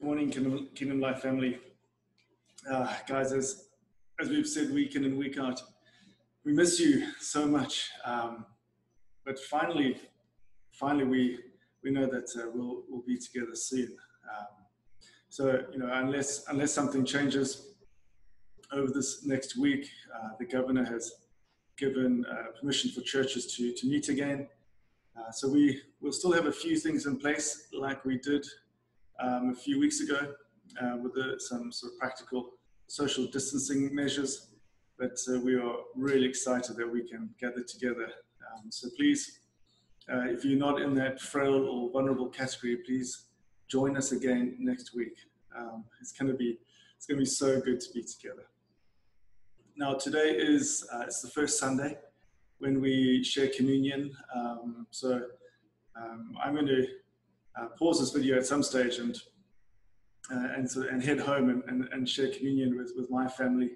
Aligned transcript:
Good 0.00 0.06
morning, 0.06 0.30
Kingdom, 0.76 1.00
Life 1.00 1.22
family. 1.22 1.58
Uh, 2.70 2.94
guys, 3.08 3.32
as, 3.32 3.64
as 4.20 4.28
we've 4.28 4.46
said 4.46 4.72
week 4.72 4.94
in 4.94 5.04
and 5.04 5.18
week 5.18 5.40
out, 5.40 5.60
we 6.44 6.52
miss 6.52 6.78
you 6.78 7.10
so 7.18 7.48
much. 7.48 7.90
Um, 8.04 8.46
but 9.26 9.40
finally, 9.40 9.98
finally, 10.70 11.04
we, 11.04 11.38
we 11.82 11.90
know 11.90 12.06
that 12.06 12.30
uh, 12.36 12.48
we'll, 12.54 12.84
we'll 12.88 13.02
be 13.08 13.18
together 13.18 13.56
soon. 13.56 13.96
Um, 14.30 14.46
so, 15.30 15.64
you 15.72 15.80
know, 15.80 15.90
unless, 15.92 16.44
unless 16.46 16.72
something 16.72 17.04
changes 17.04 17.74
over 18.72 18.92
this 18.92 19.26
next 19.26 19.58
week, 19.58 19.90
uh, 20.14 20.28
the 20.38 20.46
governor 20.46 20.84
has 20.84 21.12
given 21.76 22.24
uh, 22.30 22.52
permission 22.60 22.92
for 22.92 23.00
churches 23.00 23.52
to, 23.56 23.74
to 23.74 23.88
meet 23.88 24.10
again. 24.10 24.46
Uh, 25.18 25.32
so 25.32 25.48
we 25.48 25.82
will 26.00 26.12
still 26.12 26.30
have 26.30 26.46
a 26.46 26.52
few 26.52 26.76
things 26.76 27.06
in 27.06 27.16
place 27.16 27.66
like 27.72 28.04
we 28.04 28.16
did 28.16 28.46
um, 29.20 29.50
a 29.50 29.54
few 29.54 29.78
weeks 29.78 30.00
ago 30.00 30.34
uh, 30.82 30.96
with 31.02 31.14
the, 31.14 31.36
some 31.38 31.72
sort 31.72 31.92
of 31.92 31.98
practical 31.98 32.50
social 32.86 33.26
distancing 33.26 33.94
measures. 33.94 34.48
But 34.98 35.16
uh, 35.32 35.40
we 35.40 35.54
are 35.54 35.76
really 35.94 36.26
excited 36.26 36.76
that 36.76 36.90
we 36.90 37.08
can 37.08 37.30
gather 37.40 37.62
together. 37.62 38.08
Um, 38.52 38.70
so 38.70 38.88
please, 38.96 39.40
uh, 40.12 40.24
if 40.26 40.44
you're 40.44 40.58
not 40.58 40.80
in 40.80 40.94
that 40.94 41.20
frail 41.20 41.66
or 41.66 41.90
vulnerable 41.90 42.28
category, 42.28 42.76
please 42.76 43.26
join 43.68 43.96
us 43.96 44.12
again 44.12 44.56
next 44.58 44.94
week. 44.94 45.14
Um, 45.56 45.84
it's 46.00 46.12
going 46.12 46.30
to 46.30 46.36
be 46.36 46.58
it's 46.96 47.06
going 47.06 47.18
to 47.18 47.22
be 47.22 47.30
so 47.30 47.60
good 47.60 47.80
to 47.80 47.92
be 47.92 48.02
together. 48.02 48.46
Now 49.76 49.94
today 49.94 50.30
is 50.30 50.84
uh, 50.92 51.02
it's 51.06 51.22
the 51.22 51.28
first 51.28 51.58
Sunday 51.58 51.98
when 52.58 52.80
we 52.80 53.22
share 53.22 53.48
communion. 53.48 54.16
Um, 54.34 54.86
so 54.90 55.20
um, 55.96 56.36
I'm 56.42 56.54
going 56.54 56.66
to 56.66 56.86
uh, 57.58 57.66
pause 57.78 58.00
this 58.00 58.10
video 58.10 58.36
at 58.36 58.46
some 58.46 58.62
stage 58.62 58.98
and 58.98 59.20
uh, 60.30 60.48
and 60.56 60.70
so 60.70 60.82
and 60.82 61.02
head 61.02 61.18
home 61.18 61.48
and, 61.48 61.62
and, 61.68 61.88
and, 61.92 62.06
share 62.06 62.30
communion 62.30 62.76
with, 62.76 62.92
with 62.96 63.08
my 63.10 63.26
family 63.26 63.70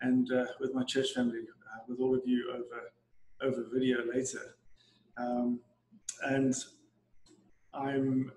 and 0.00 0.32
uh, 0.32 0.46
with 0.58 0.74
my 0.74 0.82
church 0.84 1.10
family, 1.14 1.40
uh, 1.40 1.80
with 1.88 2.00
all 2.00 2.14
of 2.14 2.22
you 2.24 2.50
over 2.50 2.92
over 3.42 3.66
video 3.72 3.98
later. 4.12 4.56
Um, 5.18 5.60
and 6.22 6.54
I'm 7.74 8.32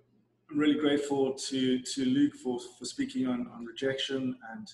really 0.53 0.79
grateful 0.79 1.33
to 1.33 1.79
to 1.79 2.05
Luke 2.05 2.35
for, 2.35 2.59
for 2.77 2.85
speaking 2.85 3.27
on, 3.27 3.47
on 3.53 3.65
rejection 3.65 4.35
and 4.53 4.67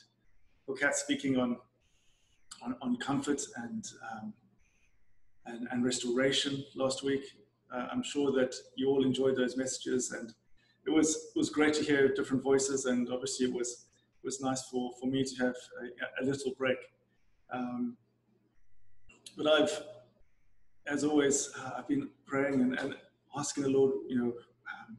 for 0.66 0.76
Kat 0.76 0.96
speaking 0.96 1.38
on 1.38 1.58
on, 2.64 2.76
on 2.82 2.98
comfort 2.98 3.42
and, 3.58 3.86
um, 4.12 4.34
and 5.46 5.68
and 5.72 5.86
restoration 5.86 6.66
last 6.76 7.04
week. 7.04 7.24
Uh, 7.74 7.88
I'm 7.92 8.04
sure 8.04 8.32
that 8.32 8.56
you 8.76 8.90
all 8.90 9.06
enjoyed 9.06 9.36
those 9.36 9.58
messages, 9.58 10.12
and 10.12 10.34
it 10.86 10.90
was 10.90 11.32
it 11.36 11.38
was 11.38 11.50
great 11.50 11.74
to 11.76 11.84
hear 11.84 12.14
different 12.14 12.44
voices, 12.44 12.86
and 12.86 13.10
obviously 13.12 13.48
it 13.48 13.54
was 13.54 13.86
it 14.24 14.26
was 14.26 14.42
nice 14.42 14.64
for, 14.70 14.92
for 15.00 15.08
me 15.08 15.24
to 15.24 15.36
have 15.44 15.56
a, 15.82 16.24
a 16.24 16.26
little 16.26 16.54
break. 16.58 16.78
Um, 17.54 17.96
but 19.38 19.48
I've, 19.48 19.84
as 20.88 21.04
always, 21.04 21.50
uh, 21.58 21.72
I've 21.78 21.88
been 21.88 22.10
praying 22.26 22.62
and, 22.62 22.78
and, 22.78 22.96
asking 23.38 23.64
the 23.64 23.70
Lord, 23.70 23.92
you 24.08 24.18
know, 24.18 24.34
um, 24.74 24.98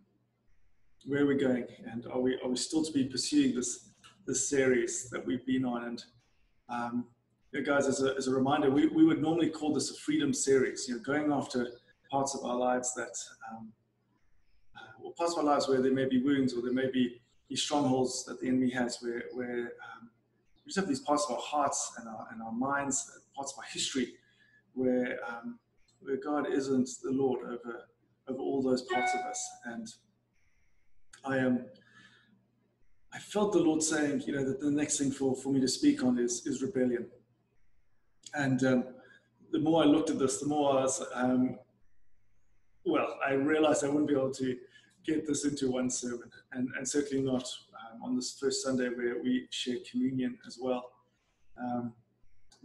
where 1.05 1.25
are 1.25 1.27
we 1.27 1.35
going, 1.35 1.67
and 1.91 2.07
are 2.07 2.21
we 2.21 2.39
are 2.45 2.49
we 2.49 2.57
still 2.57 2.85
to 2.85 2.93
be 2.93 3.05
pursuing 3.05 3.57
this 3.57 3.91
this 4.27 4.49
series 4.49 5.11
that 5.11 5.27
we've 5.27 5.45
been 5.45 5.65
on, 5.65 5.85
and 5.85 6.05
um, 6.69 7.07
guys, 7.65 7.87
as 7.87 8.03
a, 8.03 8.15
as 8.17 8.29
a 8.29 8.35
reminder, 8.35 8.71
we, 8.71 8.87
we 8.87 9.05
would 9.05 9.21
normally 9.21 9.51
call 9.51 9.75
this 9.75 9.91
a 9.91 9.95
freedom 9.95 10.33
series, 10.33 10.89
you 10.89 10.95
know, 10.95 11.01
going 11.01 11.33
after 11.33 11.69
parts 12.11 12.35
of 12.35 12.45
our 12.45 12.57
lives 12.57 12.95
that, 12.95 13.17
um, 13.51 13.73
or 15.03 15.13
parts 15.15 15.33
of 15.33 15.39
our 15.39 15.45
lives 15.45 15.69
where 15.69 15.81
there 15.81 15.93
may 15.93 16.07
be 16.07 16.23
wounds 16.23 16.55
or 16.55 16.63
there 16.63 16.73
may 16.73 16.91
be 16.91 17.21
these 17.49 17.63
strongholds 17.63 18.25
that 18.25 18.41
the 18.41 18.49
enemy 18.49 18.71
has, 18.71 18.99
where, 19.01 19.25
where 19.33 19.73
um, 19.93 20.11
we 20.65 20.69
just 20.69 20.79
have 20.79 20.89
these 20.89 21.01
parts 21.01 21.27
of 21.29 21.37
our 21.37 21.43
hearts 21.43 21.93
and 21.99 22.09
our, 22.09 22.29
and 22.33 22.43
our 22.43 22.53
minds, 22.53 23.19
parts 23.35 23.53
of 23.53 23.59
our 23.59 23.65
history, 23.73 24.15
where, 24.75 25.19
um, 25.29 25.59
where 26.01 26.17
God 26.17 26.49
isn't 26.51 26.89
the 27.03 27.11
Lord 27.11 27.41
over, 27.45 27.85
over 28.29 28.39
all 28.39 28.63
those 28.63 28.83
parts 28.83 29.13
of 29.15 29.21
us. 29.21 29.51
And 29.65 29.89
I 31.25 31.39
am. 31.39 31.47
Um, 31.47 31.65
I 33.13 33.19
felt 33.19 33.53
the 33.53 33.59
Lord 33.59 33.83
saying, 33.83 34.23
you 34.27 34.33
know, 34.35 34.45
that 34.45 34.61
the 34.61 34.71
next 34.71 34.99
thing 34.99 35.11
for, 35.11 35.35
for 35.35 35.53
me 35.53 35.61
to 35.61 35.67
speak 35.67 36.05
on 36.05 36.17
is, 36.19 36.47
is 36.47 36.63
rebellion. 36.63 37.09
And 38.35 38.63
um, 38.65 38.85
the 39.51 39.59
more 39.59 39.83
I 39.83 39.87
looked 39.87 40.11
at 40.11 40.19
this, 40.19 40.39
the 40.39 40.47
more 40.47 40.79
I 40.79 40.83
was 40.83 41.05
um, 41.15 41.59
well, 42.85 43.19
I 43.27 43.33
realized 43.33 43.85
I 43.85 43.89
wouldn't 43.89 44.09
be 44.09 44.15
able 44.15 44.33
to 44.35 44.57
get 45.05 45.27
this 45.27 45.45
into 45.45 45.71
one 45.71 45.91
sermon, 45.91 46.31
and, 46.53 46.69
and 46.77 46.89
certainly 46.89 47.23
not 47.23 47.45
um, 47.93 48.03
on 48.03 48.17
this 48.17 48.39
first 48.39 48.63
Sunday 48.63 48.89
where 48.89 49.23
we 49.23 49.47
share 49.51 49.77
communion 49.91 50.39
as 50.47 50.59
well. 50.61 50.91
Um, 51.61 51.93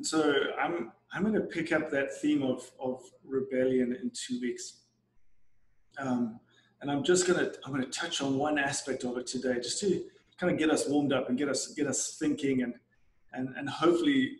so 0.01 0.33
I'm 0.59 0.91
I'm 1.13 1.23
going 1.23 1.35
to 1.35 1.41
pick 1.41 1.71
up 1.71 1.89
that 1.91 2.19
theme 2.21 2.43
of 2.43 2.69
of 2.79 3.01
rebellion 3.23 3.97
in 4.01 4.11
two 4.13 4.39
weeks, 4.41 4.81
um, 5.97 6.39
and 6.81 6.91
I'm 6.91 7.03
just 7.03 7.27
going 7.27 7.39
to 7.39 7.57
I'm 7.65 7.71
going 7.71 7.83
to 7.83 7.91
touch 7.91 8.21
on 8.21 8.37
one 8.37 8.57
aspect 8.57 9.03
of 9.03 9.17
it 9.17 9.27
today, 9.27 9.55
just 9.55 9.79
to 9.81 10.03
kind 10.37 10.51
of 10.51 10.59
get 10.59 10.69
us 10.69 10.87
warmed 10.87 11.13
up 11.13 11.29
and 11.29 11.37
get 11.37 11.49
us 11.49 11.67
get 11.67 11.87
us 11.87 12.17
thinking 12.19 12.63
and 12.63 12.73
and 13.33 13.55
and 13.57 13.69
hopefully 13.69 14.37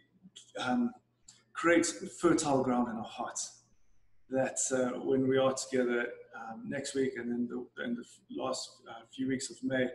um, 0.60 0.92
create 1.54 1.86
fertile 1.86 2.64
ground 2.64 2.90
in 2.90 2.96
our 2.98 3.04
hearts 3.04 3.65
that 4.30 4.58
uh, 4.72 5.00
when 5.00 5.28
we 5.28 5.38
are 5.38 5.54
together 5.54 6.08
um, 6.36 6.64
next 6.68 6.96
week 6.96 7.14
and 7.18 7.32
then 7.32 7.48
the, 7.48 7.84
and 7.84 7.98
the 7.98 8.04
last 8.36 8.82
uh, 8.90 9.04
few 9.14 9.28
weeks 9.28 9.50
of 9.50 9.58
May, 9.64 9.88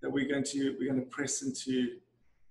that 0.00 0.10
we're 0.10 0.28
going 0.28 0.44
to 0.44 0.76
we're 0.78 0.88
going 0.88 1.00
to 1.00 1.06
press 1.06 1.42
into 1.42 1.96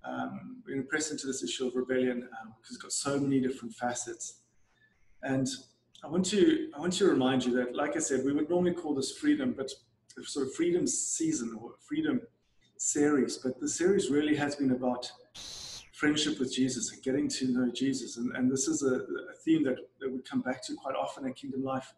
um, 0.03 0.61
we're 0.65 0.73
going 0.73 0.83
to 0.83 0.89
press 0.89 1.11
into 1.11 1.27
this 1.27 1.43
issue 1.43 1.67
of 1.67 1.75
rebellion 1.75 2.21
because 2.21 2.45
um, 2.45 2.53
it's 2.69 2.77
got 2.77 2.91
so 2.91 3.19
many 3.19 3.39
different 3.39 3.73
facets. 3.75 4.39
And 5.23 5.47
I 6.03 6.07
want 6.07 6.25
to 6.27 6.69
I 6.75 6.79
want 6.79 6.93
to 6.93 7.05
remind 7.05 7.45
you 7.45 7.53
that, 7.57 7.75
like 7.75 7.95
I 7.95 7.99
said, 7.99 8.25
we 8.25 8.33
would 8.33 8.49
normally 8.49 8.73
call 8.73 8.95
this 8.95 9.17
freedom, 9.17 9.53
but 9.55 9.71
sort 10.23 10.47
of 10.47 10.53
freedom 10.53 10.87
season 10.87 11.57
or 11.61 11.71
freedom 11.87 12.21
series. 12.77 13.37
But 13.37 13.59
the 13.59 13.69
series 13.69 14.09
really 14.09 14.35
has 14.35 14.55
been 14.55 14.71
about 14.71 15.11
friendship 16.01 16.39
with 16.39 16.51
Jesus 16.51 16.91
and 16.91 17.03
getting 17.03 17.27
to 17.29 17.51
know 17.51 17.71
Jesus. 17.71 18.17
And, 18.17 18.35
and 18.35 18.51
this 18.51 18.67
is 18.67 18.81
a, 18.81 18.95
a 18.95 19.35
theme 19.45 19.63
that, 19.65 19.77
that 19.99 20.11
we 20.11 20.19
come 20.23 20.41
back 20.41 20.65
to 20.65 20.73
quite 20.73 20.95
often 20.95 21.27
in 21.27 21.33
Kingdom 21.33 21.63
Life. 21.63 21.93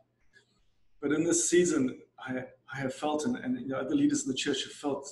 But 1.02 1.14
in 1.14 1.24
this 1.24 1.50
season, 1.50 1.98
I, 2.20 2.44
I 2.74 2.78
have 2.80 2.94
felt, 2.94 3.24
and, 3.26 3.38
and 3.38 3.62
you 3.62 3.70
know, 3.70 3.78
other 3.78 3.96
leaders 3.96 4.26
in 4.26 4.28
the 4.30 4.38
church 4.38 4.66
have 4.66 4.74
felt 4.74 5.10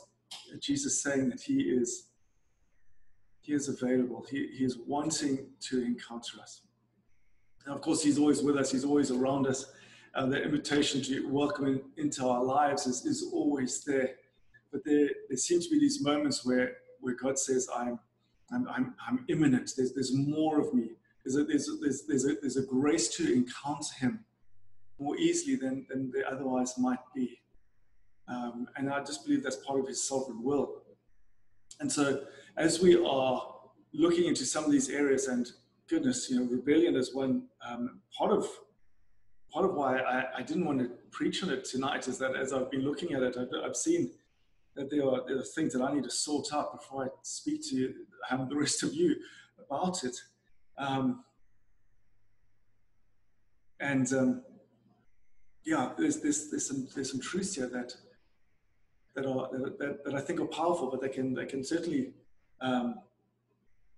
Jesus 0.60 1.02
saying 1.02 1.30
that 1.30 1.40
He 1.40 1.62
is 1.62 2.10
He 3.40 3.54
is 3.54 3.70
available. 3.70 4.26
He, 4.30 4.50
he 4.58 4.66
is 4.66 4.78
wanting 4.86 5.48
to 5.70 5.86
encounter 5.86 6.42
us. 6.42 6.64
Of 7.68 7.80
course, 7.80 8.04
He's 8.04 8.20
always 8.20 8.42
with 8.44 8.58
us. 8.58 8.74
He's 8.74 8.84
always 8.84 9.10
around 9.10 9.48
us. 9.48 9.72
Uh, 10.16 10.26
the 10.26 10.44
invitation 10.44 11.02
to 11.04 11.30
welcome 11.30 11.66
him 11.66 11.82
into 11.96 12.28
our 12.28 12.44
lives 12.44 12.88
is, 12.88 13.06
is 13.06 13.32
always 13.32 13.86
there. 13.86 14.10
But 14.70 14.82
there, 14.84 15.08
there 15.30 15.38
seem 15.38 15.62
to 15.62 15.70
be 15.70 15.80
these 15.80 16.04
moments 16.04 16.46
where, 16.46 16.74
where 17.00 17.16
God 17.16 17.40
says, 17.40 17.70
I'm, 17.74 17.98
I'm, 18.54 18.68
I'm, 18.70 18.96
I'm 19.08 19.26
imminent. 19.30 19.72
There's, 19.76 19.94
there's 19.94 20.14
more 20.14 20.60
of 20.60 20.74
me. 20.74 20.92
There's 21.24 21.36
a, 21.36 21.44
there's, 21.44 21.70
a, 21.70 21.76
there's, 21.78 22.04
there's, 22.08 22.26
a, 22.26 22.36
there's 22.42 22.58
a 22.58 22.64
grace 22.64 23.16
to 23.18 23.32
encounter 23.32 23.94
him 24.00 24.26
more 25.00 25.18
easily 25.18 25.56
than, 25.56 25.86
than 25.90 26.12
there 26.12 26.28
otherwise 26.32 26.78
might 26.78 27.00
be. 27.16 27.40
Um, 28.28 28.68
and 28.78 28.90
I 28.92 29.00
just 29.04 29.26
believe 29.26 29.44
that's 29.44 29.58
part 29.58 29.80
of 29.80 29.88
his 29.88 30.04
sovereign 30.08 30.44
will. 30.44 30.84
And 31.80 31.92
so 31.92 32.24
as 32.58 32.82
we 32.82 32.96
are 33.04 33.56
looking 33.94 34.26
into 34.26 34.46
some 34.46 34.64
of 34.64 34.72
these 34.72 34.90
areas 34.90 35.28
and 35.28 35.50
goodness, 35.90 36.30
you 36.30 36.40
know, 36.40 36.46
rebellion 36.50 36.96
is 36.96 37.14
one 37.14 37.44
um, 37.68 38.02
part 38.18 38.32
of 38.32 38.48
part 39.52 39.66
of 39.66 39.74
why 39.74 39.98
I, 39.98 40.38
I, 40.38 40.42
didn't 40.44 40.64
want 40.64 40.80
to 40.80 40.90
preach 41.12 41.44
on 41.44 41.50
it 41.50 41.66
tonight 41.66 42.08
is 42.08 42.18
that 42.20 42.38
as 42.38 42.54
I've 42.54 42.72
been 42.72 42.84
looking 42.84 43.12
at 43.14 43.22
it, 43.22 43.36
I've, 43.38 43.50
I've 43.66 43.76
seen 43.76 44.12
that 44.76 44.90
there 44.90 45.06
are, 45.06 45.22
there 45.28 45.38
are 45.38 45.44
things 45.44 45.74
that 45.74 45.82
I 45.82 45.94
need 45.94 46.04
to 46.06 46.12
sort 46.12 46.54
out 46.54 46.72
before 46.74 47.06
I 47.06 47.08
speak 47.24 47.62
to 47.70 47.76
you, 47.76 47.94
um, 48.30 48.48
the 48.50 48.56
rest 48.56 48.84
of 48.84 48.94
you 48.94 49.16
about 49.70 50.04
it. 50.04 50.16
Um, 50.78 51.24
and 53.80 54.12
um, 54.14 54.44
yeah, 55.66 55.92
there's, 55.98 56.22
there's, 56.22 56.50
there's, 56.50 56.68
some, 56.68 56.88
there's 56.96 57.12
some 57.12 57.20
truths 57.20 57.56
here 57.56 57.68
that, 57.68 57.94
that, 59.16 59.26
are, 59.26 59.50
that, 59.52 60.04
that 60.06 60.16
I 60.16 60.22
think 60.22 60.40
are 60.40 60.46
powerful, 60.46 60.90
but 60.90 61.02
they 61.02 61.10
can, 61.10 61.34
they 61.34 61.46
can 61.46 61.64
certainly 61.64 62.14
um, 62.62 62.96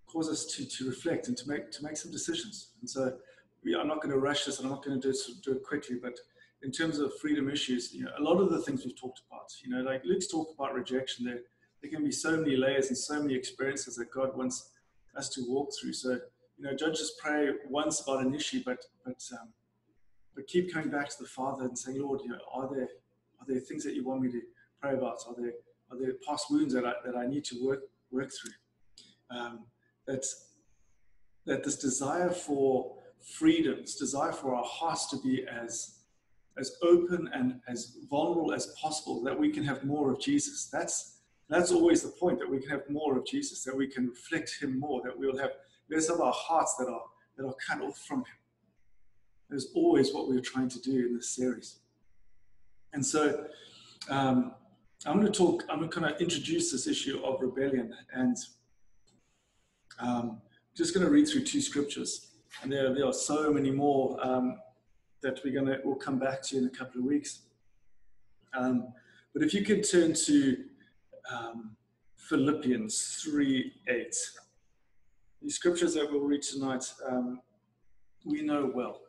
cause 0.07 0.29
us 0.29 0.45
to, 0.45 0.65
to 0.65 0.89
reflect 0.89 1.27
and 1.27 1.37
to 1.37 1.47
make, 1.47 1.71
to 1.71 1.83
make 1.83 1.97
some 1.97 2.11
decisions. 2.11 2.69
And 2.81 2.89
so 2.89 3.13
we, 3.63 3.75
I'm 3.75 3.87
not 3.87 4.01
going 4.01 4.13
to 4.13 4.19
rush 4.19 4.45
this 4.45 4.59
and 4.59 4.67
I'm 4.67 4.73
not 4.73 4.83
going 4.83 4.99
to 4.99 5.11
do, 5.11 5.17
do 5.43 5.51
it 5.51 5.63
quickly, 5.63 5.97
but 6.01 6.17
in 6.63 6.71
terms 6.71 6.99
of 6.99 7.17
freedom 7.19 7.49
issues, 7.49 7.93
you 7.93 8.05
know, 8.05 8.11
a 8.17 8.23
lot 8.23 8.39
of 8.39 8.49
the 8.49 8.61
things 8.61 8.85
we've 8.85 8.99
talked 8.99 9.21
about, 9.29 9.51
you 9.63 9.69
know, 9.69 9.81
like 9.81 10.03
Luke's 10.05 10.27
talked 10.27 10.53
about 10.55 10.73
rejection, 10.73 11.25
there, 11.25 11.39
there 11.81 11.91
can 11.91 12.03
be 12.03 12.11
so 12.11 12.37
many 12.37 12.55
layers 12.55 12.87
and 12.87 12.97
so 12.97 13.21
many 13.21 13.35
experiences 13.35 13.95
that 13.95 14.11
God 14.11 14.35
wants 14.37 14.71
us 15.15 15.29
to 15.29 15.43
walk 15.47 15.69
through. 15.79 15.93
So, 15.93 16.11
you 16.57 16.65
know, 16.65 16.75
don't 16.75 16.95
just 16.95 17.19
pray 17.19 17.49
once 17.69 18.01
about 18.01 18.25
an 18.25 18.33
issue, 18.33 18.61
but 18.65 18.79
but 19.05 19.21
um, 19.33 19.49
but 20.35 20.47
keep 20.47 20.73
coming 20.73 20.89
back 20.89 21.09
to 21.09 21.15
the 21.19 21.29
Father 21.29 21.65
and 21.65 21.77
saying, 21.77 22.01
Lord, 22.01 22.21
you 22.23 22.29
know, 22.29 22.39
are 22.53 22.69
there 22.73 22.87
are 23.39 23.45
there 23.47 23.59
things 23.59 23.83
that 23.83 23.93
you 23.93 24.03
want 24.03 24.21
me 24.21 24.31
to 24.31 24.41
pray 24.81 24.93
about? 24.93 25.19
Are 25.27 25.35
there 25.37 25.53
are 25.91 25.97
there 25.99 26.13
past 26.25 26.49
wounds 26.49 26.73
that 26.73 26.85
I, 26.85 26.93
that 27.05 27.15
I 27.15 27.27
need 27.27 27.43
to 27.45 27.65
work, 27.65 27.81
work 28.11 28.31
through? 28.31 29.37
Um, 29.37 29.65
that, 30.05 30.25
that 31.45 31.63
this 31.63 31.77
desire 31.77 32.29
for 32.29 32.97
freedom, 33.21 33.77
this 33.81 33.95
desire 33.95 34.31
for 34.31 34.55
our 34.55 34.65
hearts 34.65 35.07
to 35.07 35.17
be 35.17 35.45
as, 35.47 35.99
as 36.57 36.77
open 36.83 37.29
and 37.33 37.59
as 37.67 37.97
vulnerable 38.09 38.53
as 38.53 38.67
possible, 38.79 39.23
that 39.23 39.37
we 39.37 39.49
can 39.49 39.63
have 39.63 39.83
more 39.83 40.11
of 40.11 40.19
Jesus. 40.19 40.69
That's, 40.71 41.17
that's 41.49 41.71
always 41.71 42.03
the 42.03 42.09
point, 42.09 42.39
that 42.39 42.49
we 42.49 42.59
can 42.59 42.69
have 42.69 42.89
more 42.89 43.17
of 43.17 43.25
Jesus, 43.25 43.63
that 43.63 43.75
we 43.75 43.87
can 43.87 44.09
reflect 44.09 44.57
him 44.61 44.79
more, 44.79 45.01
that 45.03 45.17
we'll 45.17 45.37
have 45.37 45.51
less 45.89 46.09
of 46.09 46.21
our 46.21 46.33
hearts 46.33 46.75
that 46.77 46.87
are, 46.87 47.01
that 47.37 47.45
are 47.45 47.55
cut 47.67 47.81
off 47.81 47.97
from 48.07 48.19
him. 48.19 48.37
There's 49.49 49.67
always 49.75 50.13
what 50.13 50.29
we're 50.29 50.41
trying 50.41 50.69
to 50.69 50.79
do 50.79 51.07
in 51.07 51.15
this 51.15 51.29
series. 51.29 51.79
And 52.93 53.05
so 53.05 53.45
um, 54.09 54.53
I'm 55.05 55.19
going 55.19 55.31
to 55.31 55.37
talk, 55.37 55.63
I'm 55.69 55.79
going 55.79 55.89
to 55.89 55.99
kind 55.99 56.13
of 56.13 56.21
introduce 56.21 56.71
this 56.71 56.87
issue 56.87 57.21
of 57.23 57.41
rebellion 57.41 57.93
and 58.13 58.37
um, 59.99 60.41
just 60.75 60.93
going 60.93 61.05
to 61.05 61.11
read 61.11 61.27
through 61.27 61.43
two 61.43 61.61
scriptures. 61.61 62.31
And 62.61 62.71
there, 62.71 62.93
there 62.93 63.05
are 63.05 63.13
so 63.13 63.51
many 63.51 63.71
more 63.71 64.17
um, 64.25 64.57
that 65.23 65.39
we're 65.43 65.53
going 65.53 65.65
to, 65.65 65.79
we'll 65.83 65.95
come 65.95 66.19
back 66.19 66.41
to 66.43 66.57
in 66.57 66.65
a 66.65 66.69
couple 66.69 67.01
of 67.01 67.05
weeks. 67.05 67.39
Um, 68.53 68.93
but 69.33 69.41
if 69.41 69.53
you 69.53 69.65
could 69.65 69.89
turn 69.89 70.13
to 70.13 70.57
um, 71.31 71.75
Philippians 72.29 73.21
3 73.23 73.73
8. 73.87 74.15
The 75.41 75.49
scriptures 75.49 75.93
that 75.95 76.09
we'll 76.09 76.21
read 76.21 76.41
tonight, 76.41 76.85
um, 77.09 77.41
we 78.25 78.41
know 78.41 78.71
well. 78.73 79.01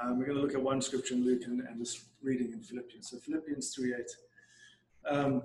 Um, 0.00 0.18
we're 0.18 0.26
going 0.26 0.36
to 0.36 0.42
look 0.42 0.54
at 0.54 0.62
one 0.62 0.80
scripture 0.80 1.14
in 1.14 1.24
Luke 1.24 1.42
and, 1.46 1.60
and 1.60 1.80
this 1.80 2.04
reading 2.22 2.52
in 2.52 2.60
Philippians. 2.60 3.10
So 3.10 3.18
Philippians 3.18 3.74
3 3.74 3.94
8. 3.94 5.14
Um, 5.14 5.42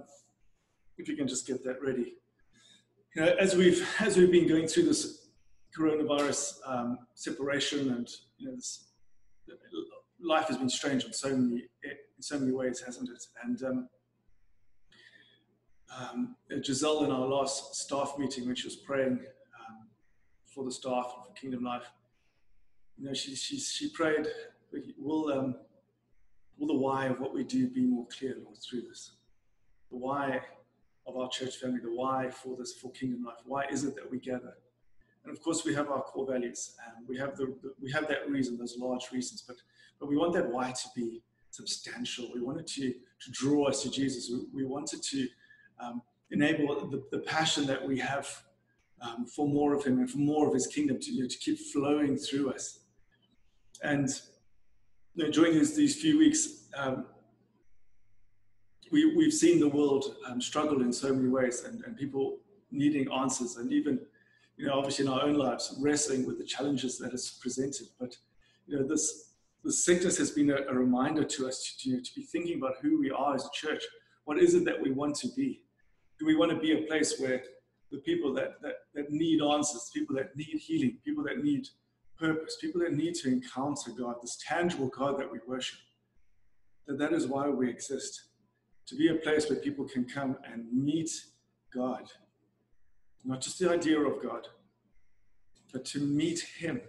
if 0.97 1.07
you 1.07 1.15
can 1.15 1.27
just 1.27 1.47
get 1.47 1.63
that 1.63 1.81
ready. 1.81 2.15
You 3.15 3.21
know, 3.21 3.35
as 3.39 3.55
we've 3.55 3.87
as 3.99 4.17
we've 4.17 4.31
been 4.31 4.47
going 4.47 4.67
through 4.67 4.83
this 4.83 5.27
coronavirus 5.77 6.55
um, 6.67 6.99
separation, 7.15 7.89
and 7.91 8.09
you 8.37 8.49
know, 8.49 8.55
this, 8.55 8.89
life 10.21 10.47
has 10.47 10.57
been 10.57 10.69
strange 10.69 11.03
in 11.03 11.13
so 11.13 11.29
many 11.35 11.63
in 11.83 12.21
so 12.21 12.39
many 12.39 12.51
ways, 12.51 12.81
hasn't 12.85 13.09
it? 13.09 13.23
And 13.43 13.63
um, 13.63 13.89
um, 15.99 16.35
Giselle 16.63 17.03
in 17.03 17.11
our 17.11 17.27
last 17.27 17.75
staff 17.75 18.15
meeting, 18.17 18.45
when 18.45 18.55
she 18.55 18.67
was 18.67 18.77
praying 18.77 19.19
um, 19.59 19.87
for 20.45 20.63
the 20.63 20.71
staff 20.71 21.13
and 21.15 21.25
for 21.25 21.33
Kingdom 21.39 21.63
Life, 21.63 21.91
you 22.97 23.05
know, 23.05 23.13
she 23.13 23.35
she 23.35 23.59
she 23.59 23.89
prayed, 23.89 24.27
"Will 24.97 25.31
um, 25.31 25.55
will 26.57 26.67
the 26.67 26.73
why 26.73 27.07
of 27.07 27.19
what 27.19 27.33
we 27.33 27.43
do 27.43 27.67
be 27.67 27.81
more 27.81 28.07
clear, 28.07 28.35
Lord, 28.43 28.57
through 28.57 28.81
this? 28.81 29.13
The 29.91 29.97
why 29.97 30.41
of 31.05 31.17
our 31.17 31.29
church 31.29 31.57
family, 31.57 31.79
the 31.81 31.93
why 31.93 32.29
for 32.29 32.55
this, 32.57 32.73
for 32.73 32.91
Kingdom 32.91 33.25
Life. 33.25 33.37
Why 33.45 33.65
is 33.69 33.83
it 33.83 33.95
that 33.95 34.09
we 34.09 34.19
gather? 34.19 34.55
And 35.23 35.35
of 35.35 35.41
course, 35.41 35.63
we 35.63 35.73
have 35.73 35.89
our 35.89 36.01
core 36.01 36.27
values, 36.27 36.75
and 36.85 37.07
we 37.07 37.17
have 37.17 37.37
the, 37.37 37.55
we 37.81 37.91
have 37.91 38.07
that 38.09 38.29
reason, 38.29 38.57
those 38.57 38.77
large 38.77 39.11
reasons. 39.11 39.43
But 39.47 39.57
but 39.99 40.09
we 40.09 40.17
want 40.17 40.33
that 40.33 40.49
why 40.49 40.71
to 40.71 40.87
be 40.95 41.21
substantial. 41.49 42.29
We 42.33 42.41
want 42.41 42.59
it 42.59 42.67
to 42.67 42.91
to 42.91 43.31
draw 43.31 43.69
us 43.69 43.83
to 43.83 43.89
Jesus. 43.89 44.29
We, 44.29 44.63
we 44.63 44.65
wanted 44.65 45.01
to 45.03 45.27
um, 45.79 46.01
enable 46.31 46.89
the, 46.89 47.03
the 47.11 47.19
passion 47.19 47.65
that 47.67 47.85
we 47.85 47.99
have 47.99 48.27
um, 49.01 49.25
for 49.25 49.47
more 49.47 49.73
of 49.73 49.83
Him 49.83 49.99
and 49.99 50.09
for 50.09 50.17
more 50.17 50.47
of 50.47 50.53
His 50.53 50.67
kingdom 50.67 50.99
to, 50.99 51.11
you 51.11 51.23
know, 51.23 51.27
to 51.27 51.37
keep 51.37 51.59
flowing 51.59 52.17
through 52.17 52.51
us. 52.51 52.79
And 53.81 54.09
you 55.15 55.25
know, 55.25 55.31
during 55.31 55.53
these, 55.53 55.75
these 55.75 56.01
few 56.01 56.17
weeks, 56.17 56.65
um, 56.75 57.05
we, 58.91 59.15
we've 59.15 59.33
seen 59.33 59.59
the 59.59 59.67
world 59.67 60.15
um, 60.27 60.41
struggle 60.41 60.81
in 60.81 60.93
so 60.93 61.13
many 61.13 61.27
ways 61.27 61.63
and, 61.63 61.83
and 61.85 61.97
people 61.97 62.37
needing 62.71 63.11
answers 63.11 63.57
and 63.57 63.71
even, 63.71 63.99
you 64.57 64.67
know, 64.67 64.73
obviously 64.73 65.05
in 65.05 65.11
our 65.11 65.23
own 65.23 65.35
lives, 65.35 65.75
wrestling 65.81 66.25
with 66.25 66.37
the 66.37 66.45
challenges 66.45 66.97
that 66.99 67.13
is 67.13 67.37
presented. 67.41 67.87
But, 67.99 68.15
you 68.67 68.77
know, 68.77 68.87
this, 68.87 69.33
the 69.63 69.71
sickness 69.71 70.17
has 70.17 70.31
been 70.31 70.51
a, 70.51 70.57
a 70.69 70.73
reminder 70.73 71.23
to 71.23 71.47
us 71.47 71.75
to, 71.81 72.01
to 72.01 72.15
be 72.15 72.23
thinking 72.23 72.57
about 72.57 72.75
who 72.81 72.99
we 72.99 73.11
are 73.11 73.35
as 73.35 73.45
a 73.45 73.49
church. 73.53 73.83
What 74.25 74.37
is 74.37 74.53
it 74.53 74.65
that 74.65 74.81
we 74.81 74.91
want 74.91 75.15
to 75.17 75.27
be? 75.35 75.63
Do 76.19 76.25
we 76.25 76.35
want 76.35 76.51
to 76.51 76.57
be 76.57 76.73
a 76.73 76.87
place 76.87 77.19
where 77.19 77.41
the 77.91 77.97
people 77.99 78.33
that, 78.33 78.61
that, 78.61 78.75
that 78.95 79.11
need 79.11 79.41
answers, 79.41 79.89
people 79.93 80.15
that 80.15 80.35
need 80.35 80.57
healing, 80.59 80.97
people 81.03 81.23
that 81.23 81.43
need 81.43 81.67
purpose, 82.17 82.57
people 82.61 82.81
that 82.81 82.93
need 82.93 83.15
to 83.15 83.29
encounter 83.29 83.91
God, 83.91 84.15
this 84.21 84.37
tangible 84.47 84.87
God 84.87 85.19
that 85.19 85.31
we 85.31 85.39
worship, 85.47 85.79
that 86.87 86.97
that 86.99 87.13
is 87.13 87.27
why 87.27 87.49
we 87.49 87.69
exist. 87.69 88.29
To 88.87 88.95
be 88.95 89.09
a 89.09 89.15
place 89.15 89.49
where 89.49 89.59
people 89.59 89.85
can 89.85 90.05
come 90.05 90.37
and 90.51 90.65
meet 90.71 91.09
God. 91.73 92.03
Not 93.25 93.41
just 93.41 93.59
the 93.59 93.69
idea 93.69 93.99
of 93.99 94.21
God, 94.21 94.47
but 95.71 95.85
to 95.85 95.99
meet 95.99 96.41
Him, 96.57 96.81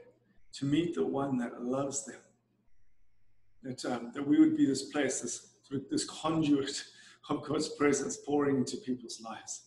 to 0.54 0.64
meet 0.64 0.94
the 0.94 1.06
one 1.06 1.38
that 1.38 1.62
loves 1.62 2.04
them. 2.04 2.20
That, 3.62 3.84
um, 3.86 4.12
that 4.14 4.26
we 4.26 4.38
would 4.38 4.56
be 4.56 4.66
this 4.66 4.84
place, 4.84 5.20
this, 5.20 5.54
this 5.90 6.04
conduit 6.04 6.84
of 7.30 7.42
God's 7.42 7.68
presence 7.68 8.18
pouring 8.18 8.58
into 8.58 8.76
people's 8.76 9.20
lives. 9.22 9.62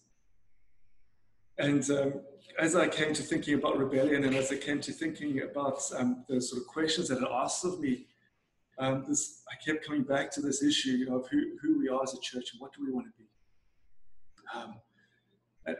And 1.58 1.90
um, 1.90 2.14
as 2.60 2.75
I 2.75 2.88
came 2.88 3.13
to 3.13 3.24
thinking 3.24 3.56
about 3.56 3.78
rebellion 3.80 4.24
and 4.24 4.36
as 4.36 4.52
I 4.52 4.58
came 4.58 4.80
to 4.81 4.92
thinking 4.92 5.42
about 5.42 5.81
um, 5.98 6.24
the 6.30 6.40
sort 6.40 6.62
of 6.62 6.68
questions 6.68 7.08
that 7.08 7.24
are 7.24 7.44
asked 7.44 7.66
of 7.66 7.80
me, 7.80 8.06
um, 8.78 9.06
this, 9.08 9.42
I 9.52 9.56
kept 9.63 9.86
coming 9.86 10.04
back 10.04 10.30
to 10.31 10.42
this 10.42 10.62
issue 10.62 10.92
you 10.92 11.10
know, 11.10 11.16
of 11.16 11.28
who, 11.30 11.58
who 11.60 11.80
we 11.80 11.90
are 11.90 12.04
as 12.04 12.13
a 12.13 12.20
church 12.20 12.52
and 12.52 12.62
what 12.62 12.74
do 12.74 12.86
we 12.86 12.92
want 12.92 13.08
to 13.08 13.13
be. 13.18 13.28
Um, 14.56 14.75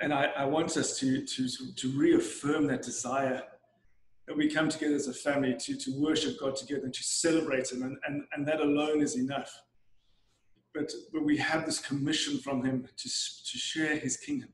and 0.02 0.14
I, 0.14 0.26
I, 0.38 0.46
want 0.46 0.76
us 0.76 1.00
to, 1.00 1.26
to, 1.26 1.48
to 1.74 1.90
reaffirm 1.90 2.68
that 2.68 2.82
desire 2.82 3.42
that 4.28 4.36
we 4.36 4.50
come 4.50 4.68
together 4.68 4.96
as 4.96 5.08
a 5.08 5.14
family 5.14 5.56
to, 5.60 5.78
to 5.78 5.92
worship 6.02 6.40
God 6.40 6.56
together 6.56 6.84
and 6.84 6.94
to 6.94 7.04
celebrate 7.04 7.72
Him, 7.72 7.84
and, 7.84 7.98
and, 8.06 8.24
and 8.34 8.48
that 8.48 8.60
alone 8.60 9.02
is 9.02 9.16
enough. 9.16 9.62
But, 10.74 10.92
but 11.14 11.24
we 11.24 11.38
have 11.38 11.66
this 11.66 11.80
commission 11.80 12.40
from 12.40 12.64
Him 12.66 12.88
to, 12.98 13.10
to 13.10 13.58
share 13.58 13.96
His 13.96 14.18
kingdom 14.18 14.50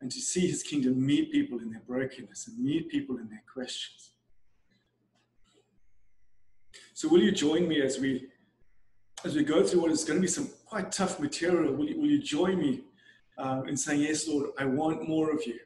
and 0.00 0.10
to 0.10 0.20
see 0.20 0.46
his 0.46 0.62
kingdom 0.62 1.04
meet 1.04 1.30
people 1.30 1.58
in 1.58 1.70
their 1.70 1.82
brokenness 1.86 2.48
and 2.48 2.58
meet 2.58 2.88
people 2.88 3.18
in 3.18 3.28
their 3.28 3.42
questions. 3.52 4.12
So 6.94 7.08
will 7.08 7.20
you 7.20 7.32
join 7.32 7.68
me 7.68 7.82
as 7.82 7.98
we 7.98 8.28
as 9.22 9.34
we 9.34 9.44
go 9.44 9.62
through 9.62 9.82
what 9.82 9.90
is 9.90 10.02
going 10.02 10.16
to 10.16 10.22
be 10.22 10.28
some 10.28 10.48
quite 10.64 10.90
tough 10.90 11.20
material? 11.20 11.74
Will 11.74 11.86
you, 11.86 12.00
will 12.00 12.06
you 12.06 12.22
join 12.22 12.58
me 12.58 12.80
um, 13.40 13.68
in 13.68 13.76
saying, 13.76 14.02
Yes, 14.02 14.28
Lord, 14.28 14.50
I 14.58 14.64
want 14.64 15.08
more 15.08 15.30
of 15.30 15.46
you. 15.46 15.58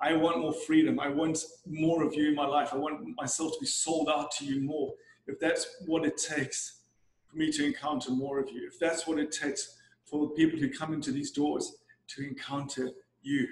I 0.00 0.14
want 0.14 0.40
more 0.40 0.52
freedom. 0.52 0.98
I 0.98 1.08
want 1.08 1.38
more 1.66 2.02
of 2.02 2.14
you 2.14 2.28
in 2.28 2.34
my 2.34 2.46
life. 2.46 2.70
I 2.72 2.76
want 2.76 3.06
myself 3.16 3.52
to 3.52 3.60
be 3.60 3.66
sold 3.66 4.08
out 4.08 4.30
to 4.32 4.44
you 4.44 4.60
more. 4.60 4.92
If 5.26 5.38
that's 5.38 5.82
what 5.86 6.04
it 6.04 6.16
takes 6.16 6.80
for 7.28 7.36
me 7.36 7.52
to 7.52 7.64
encounter 7.64 8.10
more 8.10 8.40
of 8.40 8.50
you, 8.50 8.66
if 8.66 8.78
that's 8.78 9.06
what 9.06 9.18
it 9.18 9.30
takes 9.30 9.76
for 10.04 10.30
people 10.30 10.58
who 10.58 10.70
come 10.70 10.92
into 10.92 11.12
these 11.12 11.30
doors 11.30 11.76
to 12.08 12.26
encounter 12.26 12.90
you. 13.22 13.46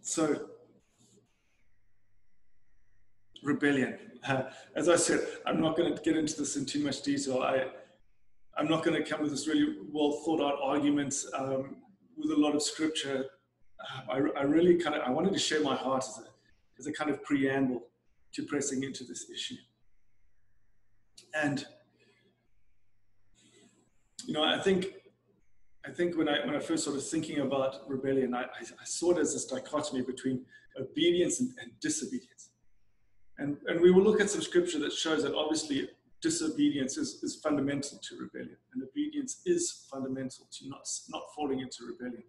So, 0.00 0.48
rebellion. 3.42 3.98
Uh, 4.26 4.44
as 4.74 4.88
I 4.88 4.96
said, 4.96 5.20
I'm 5.46 5.60
not 5.60 5.76
going 5.76 5.94
to 5.94 6.02
get 6.02 6.16
into 6.16 6.36
this 6.38 6.56
in 6.56 6.64
too 6.64 6.82
much 6.82 7.02
detail. 7.02 7.42
I, 7.42 7.66
I'm 8.58 8.66
not 8.66 8.84
going 8.84 9.00
to 9.02 9.08
come 9.08 9.22
with 9.22 9.30
this 9.30 9.46
really 9.46 9.76
well 9.92 10.20
thought 10.24 10.40
out 10.40 10.58
argument 10.60 11.14
um, 11.36 11.76
with 12.16 12.32
a 12.32 12.40
lot 12.40 12.56
of 12.56 12.62
scripture. 12.62 13.26
Uh, 13.80 14.12
I, 14.12 14.40
I, 14.40 14.42
really 14.42 14.74
kind 14.74 14.96
of 14.96 15.02
I 15.02 15.10
wanted 15.10 15.32
to 15.32 15.38
share 15.38 15.62
my 15.62 15.76
heart 15.76 16.02
as 16.02 16.18
a, 16.18 16.28
as 16.80 16.86
a 16.88 16.92
kind 16.92 17.08
of 17.08 17.22
preamble 17.22 17.84
to 18.34 18.42
pressing 18.42 18.82
into 18.82 19.04
this 19.04 19.30
issue. 19.30 19.54
And 21.40 21.64
you 24.26 24.34
know, 24.34 24.42
I 24.42 24.58
think 24.58 24.88
I 25.86 25.90
think 25.90 26.16
when 26.16 26.28
I 26.28 26.44
when 26.44 26.56
I 26.56 26.58
first 26.58 26.82
started 26.82 27.02
thinking 27.02 27.38
about 27.38 27.88
rebellion, 27.88 28.34
I, 28.34 28.42
I, 28.42 28.84
saw 28.84 29.12
it 29.12 29.18
as 29.18 29.34
this 29.34 29.44
dichotomy 29.44 30.02
between 30.02 30.44
obedience 30.78 31.38
and, 31.40 31.50
and, 31.62 31.70
disobedience. 31.80 32.50
And 33.38 33.56
and 33.68 33.80
we 33.80 33.92
will 33.92 34.02
look 34.02 34.20
at 34.20 34.30
some 34.30 34.42
scripture 34.42 34.80
that 34.80 34.92
shows 34.92 35.22
that 35.22 35.34
obviously 35.34 35.88
disobedience 36.20 36.96
is, 36.96 37.22
is 37.22 37.36
fundamental 37.36 37.98
to 37.98 38.16
rebellion, 38.16 38.56
and 38.72 38.82
obedience 38.82 39.42
is 39.46 39.86
fundamental 39.90 40.46
to 40.50 40.68
not 40.68 40.88
not 41.10 41.22
falling 41.34 41.60
into 41.60 41.84
rebellion. 41.86 42.24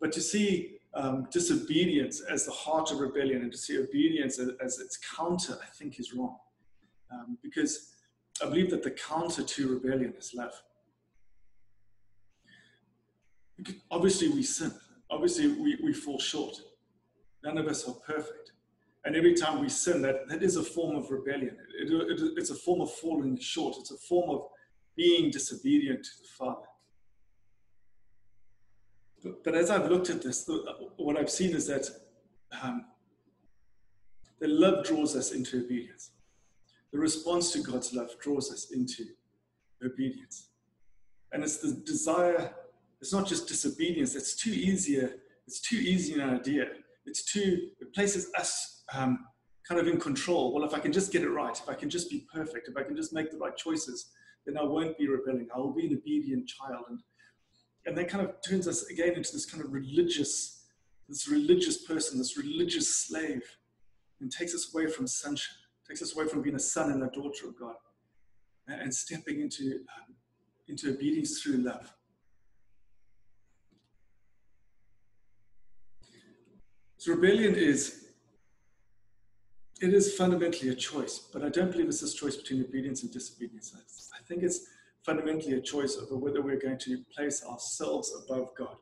But 0.00 0.12
to 0.12 0.20
see 0.20 0.78
um, 0.94 1.26
disobedience 1.30 2.20
as 2.20 2.46
the 2.46 2.52
heart 2.52 2.92
of 2.92 3.00
rebellion 3.00 3.42
and 3.42 3.52
to 3.52 3.58
see 3.58 3.78
obedience 3.78 4.38
as, 4.38 4.50
as 4.64 4.78
its 4.78 4.96
counter, 4.96 5.58
I 5.60 5.66
think, 5.66 5.98
is 5.98 6.14
wrong, 6.14 6.36
um, 7.12 7.36
because 7.42 7.94
I 8.42 8.46
believe 8.46 8.70
that 8.70 8.84
the 8.84 8.92
counter 8.92 9.42
to 9.42 9.68
rebellion 9.68 10.14
is 10.18 10.34
love 10.34 10.54
obviously 13.90 14.28
we 14.28 14.42
sin. 14.42 14.72
Obviously 15.10 15.48
we, 15.48 15.78
we 15.82 15.92
fall 15.92 16.18
short. 16.18 16.60
None 17.44 17.58
of 17.58 17.66
us 17.66 17.88
are 17.88 17.94
perfect. 17.94 18.37
And 19.08 19.16
every 19.16 19.32
time 19.32 19.60
we 19.60 19.70
sin, 19.70 20.02
that, 20.02 20.28
that 20.28 20.42
is 20.42 20.56
a 20.56 20.62
form 20.62 20.94
of 20.94 21.10
rebellion. 21.10 21.56
It, 21.80 21.90
it, 21.90 22.32
it's 22.36 22.50
a 22.50 22.54
form 22.54 22.82
of 22.82 22.92
falling 22.92 23.40
short. 23.40 23.76
It's 23.80 23.90
a 23.90 23.96
form 23.96 24.28
of 24.28 24.48
being 24.98 25.30
disobedient 25.30 26.04
to 26.04 26.10
the 26.20 26.28
Father. 26.36 26.66
But, 29.24 29.44
but 29.44 29.54
as 29.54 29.70
I've 29.70 29.90
looked 29.90 30.10
at 30.10 30.20
this, 30.20 30.46
what 30.98 31.16
I've 31.16 31.30
seen 31.30 31.56
is 31.56 31.66
that 31.68 31.88
um, 32.62 32.84
the 34.40 34.48
love 34.48 34.84
draws 34.84 35.16
us 35.16 35.32
into 35.32 35.64
obedience. 35.64 36.10
The 36.92 36.98
response 36.98 37.50
to 37.52 37.62
God's 37.62 37.94
love 37.94 38.10
draws 38.20 38.52
us 38.52 38.72
into 38.72 39.06
obedience. 39.82 40.50
And 41.32 41.42
it's 41.42 41.56
the 41.56 41.72
desire, 41.86 42.52
it's 43.00 43.14
not 43.14 43.26
just 43.26 43.48
disobedience, 43.48 44.14
it's 44.14 44.36
too 44.36 44.52
easier, 44.52 45.14
it's 45.46 45.60
too 45.60 45.78
easy 45.78 46.20
an 46.20 46.28
idea. 46.28 46.66
It's 47.08 47.24
too, 47.24 47.70
it 47.80 47.94
places 47.94 48.30
us 48.38 48.84
um, 48.94 49.18
kind 49.66 49.80
of 49.80 49.88
in 49.88 49.98
control. 49.98 50.52
Well, 50.52 50.64
if 50.64 50.74
I 50.74 50.78
can 50.78 50.92
just 50.92 51.10
get 51.12 51.22
it 51.22 51.30
right, 51.30 51.58
if 51.58 51.68
I 51.68 51.74
can 51.74 51.90
just 51.90 52.10
be 52.10 52.26
perfect, 52.32 52.68
if 52.68 52.76
I 52.76 52.82
can 52.82 52.96
just 52.96 53.12
make 53.12 53.30
the 53.30 53.38
right 53.38 53.56
choices, 53.56 54.10
then 54.46 54.56
I 54.56 54.62
won't 54.62 54.96
be 54.98 55.08
rebelling. 55.08 55.48
I 55.54 55.58
will 55.58 55.74
be 55.74 55.86
an 55.86 55.94
obedient 55.94 56.48
child. 56.48 56.84
And, 56.88 57.00
and 57.86 57.96
that 57.96 58.08
kind 58.08 58.24
of 58.24 58.34
turns 58.46 58.68
us 58.68 58.84
again 58.86 59.14
into 59.14 59.32
this 59.32 59.46
kind 59.46 59.64
of 59.64 59.72
religious, 59.72 60.66
this 61.08 61.28
religious 61.28 61.78
person, 61.84 62.18
this 62.18 62.36
religious 62.36 62.88
slave, 62.96 63.42
and 64.20 64.30
takes 64.30 64.54
us 64.54 64.74
away 64.74 64.86
from 64.86 65.06
sonship, 65.06 65.56
takes 65.86 66.02
us 66.02 66.14
away 66.14 66.26
from 66.26 66.42
being 66.42 66.56
a 66.56 66.60
son 66.60 66.90
and 66.92 67.02
a 67.02 67.08
daughter 67.08 67.48
of 67.48 67.58
God, 67.58 67.76
and 68.68 68.94
stepping 68.94 69.40
into, 69.40 69.80
um, 69.96 70.14
into 70.66 70.90
obedience 70.90 71.40
through 71.40 71.58
love. 71.58 71.92
So 76.98 77.12
rebellion 77.12 77.54
is 77.54 78.06
it 79.80 79.94
is 79.94 80.16
fundamentally 80.16 80.70
a 80.70 80.74
choice, 80.74 81.20
but 81.32 81.44
I 81.44 81.48
don't 81.48 81.70
believe 81.70 81.86
it's 81.86 82.00
this 82.00 82.14
choice 82.14 82.36
between 82.36 82.64
obedience 82.64 83.04
and 83.04 83.12
disobedience. 83.12 83.72
I 84.12 84.20
think 84.24 84.42
it's 84.42 84.66
fundamentally 85.04 85.54
a 85.54 85.60
choice 85.60 85.96
over 85.96 86.16
whether 86.16 86.42
we're 86.42 86.58
going 86.58 86.78
to 86.78 86.98
place 87.14 87.44
ourselves 87.44 88.12
above 88.24 88.50
God. 88.58 88.74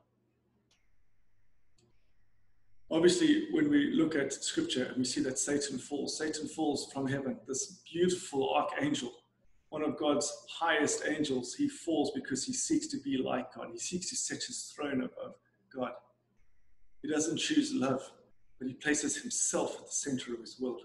Obviously, 2.89 3.49
when 3.51 3.69
we 3.69 3.93
look 3.93 4.15
at 4.15 4.33
scripture 4.33 4.85
and 4.85 4.97
we 4.97 5.03
see 5.03 5.21
that 5.21 5.37
Satan 5.37 5.77
falls, 5.77 6.17
Satan 6.17 6.47
falls 6.47 6.91
from 6.91 7.05
heaven, 7.05 7.37
this 7.47 7.83
beautiful 7.93 8.51
archangel, 8.51 9.11
one 9.69 9.83
of 9.83 9.95
God's 9.95 10.31
highest 10.49 11.03
angels, 11.05 11.53
he 11.53 11.69
falls 11.69 12.11
because 12.15 12.43
he 12.43 12.53
seeks 12.53 12.87
to 12.87 12.97
be 12.97 13.17
like 13.17 13.53
God. 13.53 13.67
He 13.71 13.77
seeks 13.77 14.09
to 14.09 14.15
set 14.15 14.41
his 14.41 14.73
throne 14.75 15.01
above 15.01 15.35
God. 15.71 15.91
He 17.01 17.07
doesn't 17.07 17.37
choose 17.37 17.73
love, 17.73 18.01
but 18.59 18.67
he 18.67 18.73
places 18.73 19.21
himself 19.21 19.77
at 19.79 19.85
the 19.85 19.91
center 19.91 20.33
of 20.33 20.39
his 20.39 20.59
world. 20.59 20.81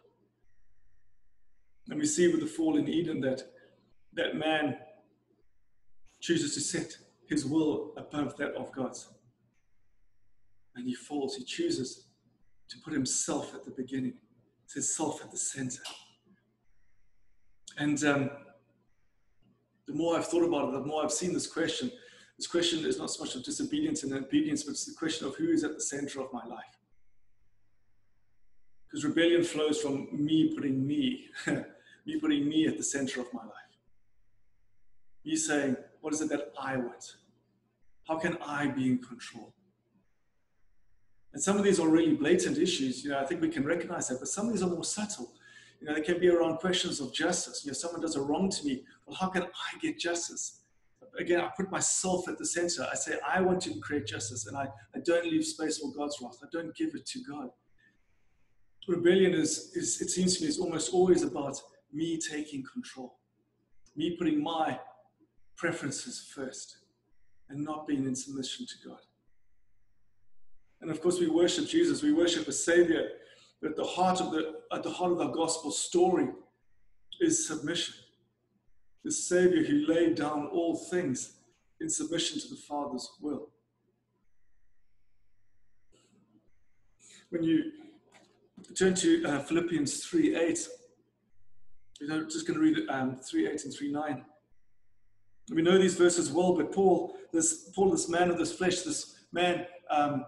And 1.88 1.98
we 1.98 2.06
see 2.06 2.28
with 2.28 2.40
the 2.40 2.46
fall 2.46 2.76
in 2.76 2.88
Eden 2.88 3.20
that 3.20 3.42
that 4.14 4.36
man 4.36 4.76
chooses 6.20 6.54
to 6.54 6.60
set 6.60 6.96
his 7.26 7.44
will 7.44 7.92
above 7.96 8.36
that 8.36 8.54
of 8.54 8.72
God's. 8.72 9.08
And 10.74 10.86
he 10.86 10.94
falls, 10.94 11.36
he 11.36 11.44
chooses 11.44 12.06
to 12.68 12.78
put 12.78 12.92
himself 12.92 13.54
at 13.54 13.64
the 13.64 13.70
beginning, 13.70 14.14
his 14.72 14.94
self 14.94 15.22
at 15.22 15.30
the 15.30 15.36
center. 15.36 15.82
And 17.78 18.02
um, 18.04 18.30
the 19.86 19.94
more 19.94 20.16
I've 20.16 20.26
thought 20.26 20.44
about 20.44 20.68
it, 20.68 20.72
the 20.72 20.86
more 20.86 21.02
I've 21.02 21.12
seen 21.12 21.32
this 21.32 21.46
question. 21.46 21.90
This 22.38 22.46
question 22.46 22.84
is 22.84 22.98
not 22.98 23.10
so 23.10 23.22
much 23.24 23.34
of 23.34 23.44
disobedience 23.44 24.02
and 24.02 24.12
obedience, 24.12 24.64
but 24.64 24.72
it's 24.72 24.86
the 24.86 24.94
question 24.94 25.26
of 25.26 25.36
who 25.36 25.50
is 25.50 25.64
at 25.64 25.74
the 25.74 25.80
center 25.80 26.20
of 26.20 26.32
my 26.32 26.44
life. 26.46 26.78
Because 28.86 29.04
rebellion 29.04 29.42
flows 29.42 29.80
from 29.80 30.08
me 30.12 30.54
putting 30.54 30.86
me, 30.86 31.26
me 32.06 32.20
putting 32.20 32.48
me 32.48 32.66
at 32.66 32.76
the 32.76 32.82
center 32.82 33.20
of 33.20 33.32
my 33.32 33.42
life. 33.42 33.52
Me 35.24 35.36
saying, 35.36 35.76
what 36.00 36.12
is 36.12 36.20
it 36.20 36.28
that 36.30 36.52
I 36.60 36.76
want? 36.76 37.16
How 38.08 38.18
can 38.18 38.36
I 38.44 38.66
be 38.66 38.88
in 38.88 38.98
control? 38.98 39.54
And 41.32 41.42
some 41.42 41.56
of 41.56 41.64
these 41.64 41.80
are 41.80 41.88
really 41.88 42.14
blatant 42.14 42.58
issues. 42.58 43.04
You 43.04 43.10
know, 43.10 43.20
I 43.20 43.24
think 43.24 43.40
we 43.40 43.48
can 43.48 43.64
recognize 43.64 44.08
that, 44.08 44.18
but 44.18 44.28
some 44.28 44.46
of 44.46 44.52
these 44.52 44.62
are 44.62 44.68
more 44.68 44.84
subtle. 44.84 45.32
You 45.80 45.86
know, 45.86 45.94
they 45.94 46.02
can 46.02 46.20
be 46.20 46.28
around 46.28 46.58
questions 46.58 47.00
of 47.00 47.12
justice. 47.12 47.64
You 47.64 47.70
know, 47.70 47.74
someone 47.74 48.00
does 48.00 48.16
a 48.16 48.20
wrong 48.20 48.50
to 48.50 48.66
me. 48.66 48.84
Well, 49.06 49.16
how 49.16 49.28
can 49.28 49.44
I 49.44 49.78
get 49.80 49.98
justice? 49.98 50.61
Again, 51.18 51.40
I 51.40 51.50
put 51.56 51.70
myself 51.70 52.26
at 52.28 52.38
the 52.38 52.46
center. 52.46 52.86
I 52.90 52.94
say, 52.94 53.18
I 53.26 53.40
want 53.40 53.60
to 53.62 53.78
create 53.80 54.06
justice, 54.06 54.46
and 54.46 54.56
I, 54.56 54.66
I 54.94 55.00
don't 55.04 55.26
leave 55.26 55.44
space 55.44 55.78
for 55.78 55.92
God's 55.92 56.18
wrath. 56.22 56.38
I 56.42 56.46
don't 56.50 56.74
give 56.74 56.94
it 56.94 57.04
to 57.06 57.20
God 57.28 57.50
rebellion 58.88 59.32
is, 59.34 59.72
is, 59.74 60.00
it 60.00 60.10
seems 60.10 60.36
to 60.36 60.42
me, 60.42 60.48
is 60.48 60.58
almost 60.58 60.92
always 60.92 61.22
about 61.22 61.60
me 61.92 62.18
taking 62.18 62.64
control, 62.72 63.18
me 63.96 64.16
putting 64.16 64.42
my 64.42 64.78
preferences 65.56 66.30
first, 66.34 66.78
and 67.48 67.62
not 67.62 67.86
being 67.86 68.06
in 68.06 68.16
submission 68.16 68.66
to 68.66 68.88
God. 68.88 68.98
And 70.80 70.90
of 70.90 71.00
course, 71.00 71.20
we 71.20 71.28
worship 71.28 71.68
Jesus, 71.68 72.02
we 72.02 72.12
worship 72.12 72.48
a 72.48 72.52
Savior, 72.52 73.08
but 73.60 73.72
at 73.72 73.76
the 73.76 73.84
heart 73.84 74.20
of 74.20 74.32
the, 74.32 74.54
at 74.72 74.82
the 74.82 74.90
heart 74.90 75.12
of 75.12 75.18
the 75.18 75.28
gospel 75.28 75.70
story 75.70 76.28
is 77.20 77.46
submission. 77.46 77.94
The 79.04 79.12
Savior 79.12 79.64
who 79.64 79.86
laid 79.86 80.14
down 80.14 80.46
all 80.46 80.76
things 80.76 81.34
in 81.80 81.88
submission 81.88 82.40
to 82.40 82.48
the 82.48 82.56
Father's 82.56 83.10
will. 83.20 83.48
When 87.30 87.42
you 87.42 87.72
turn 88.74 88.94
to 88.94 89.24
uh, 89.24 89.40
Philippians 89.40 90.04
3 90.04 90.36
8. 90.36 90.68
I'm 92.10 92.28
just 92.28 92.46
going 92.46 92.58
to 92.58 92.64
read 92.64 92.88
um, 92.88 93.16
3 93.16 93.48
8 93.48 93.64
and 93.64 93.74
3 93.74 93.92
9. 93.92 94.24
We 95.52 95.62
know 95.62 95.78
these 95.78 95.96
verses 95.96 96.30
well, 96.30 96.54
but 96.54 96.72
Paul, 96.72 97.16
this 97.32 97.70
Paul, 97.74 97.90
this 97.90 98.08
man 98.08 98.30
of 98.30 98.38
this 98.38 98.52
flesh, 98.52 98.82
this 98.82 99.16
man, 99.32 99.66
um, 99.90 100.24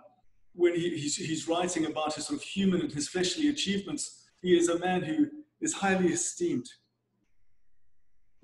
when 0.54 0.74
he, 0.74 0.90
he's, 0.90 1.16
he's 1.16 1.48
writing 1.48 1.86
about 1.86 2.14
his 2.14 2.26
sort 2.26 2.38
of 2.38 2.44
human 2.44 2.80
and 2.80 2.92
his 2.92 3.08
fleshly 3.08 3.48
achievements, 3.48 4.24
he 4.42 4.56
is 4.56 4.68
a 4.68 4.78
man 4.78 5.02
who 5.02 5.26
is 5.60 5.72
highly 5.72 6.08
esteemed. 6.08 6.68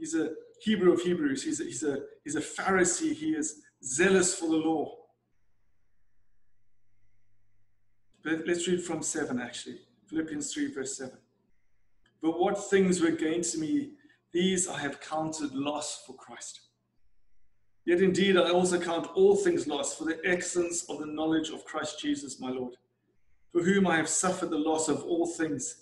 He's 0.01 0.15
a 0.15 0.31
Hebrew 0.63 0.95
of 0.95 1.03
Hebrews. 1.03 1.45
He's 1.45 1.61
a, 1.61 1.65
he's 1.65 1.83
a, 1.83 1.99
he's 2.25 2.35
a 2.35 2.41
Pharisee. 2.41 3.13
He 3.13 3.35
is 3.37 3.61
zealous 3.85 4.35
for 4.35 4.49
the 4.49 4.57
law. 4.57 4.97
But 8.25 8.47
let's 8.47 8.67
read 8.67 8.83
from 8.83 9.03
7 9.03 9.39
actually. 9.39 9.81
Philippians 10.09 10.53
3, 10.53 10.73
verse 10.73 10.97
7. 10.97 11.13
But 12.23 12.41
what 12.41 12.71
things 12.71 13.01
were 13.01 13.11
gained 13.11 13.45
to 13.45 13.59
me, 13.59 13.93
these 14.33 14.69
I 14.69 14.79
have 14.79 15.01
counted 15.03 15.55
loss 15.55 16.03
for 16.07 16.15
Christ. 16.15 16.61
Yet 17.85 18.01
indeed, 18.01 18.37
I 18.37 18.51
also 18.51 18.81
count 18.81 19.09
all 19.15 19.37
things 19.37 19.67
lost 19.67 19.99
for 19.99 20.05
the 20.05 20.19
excellence 20.25 20.89
of 20.89 21.01
the 21.01 21.07
knowledge 21.07 21.51
of 21.51 21.65
Christ 21.65 22.01
Jesus 22.01 22.41
my 22.41 22.51
Lord, 22.51 22.75
for 23.53 23.63
whom 23.63 23.87
I 23.87 23.97
have 23.97 24.09
suffered 24.09 24.51
the 24.51 24.59
loss 24.59 24.89
of 24.89 25.03
all 25.03 25.27
things, 25.27 25.77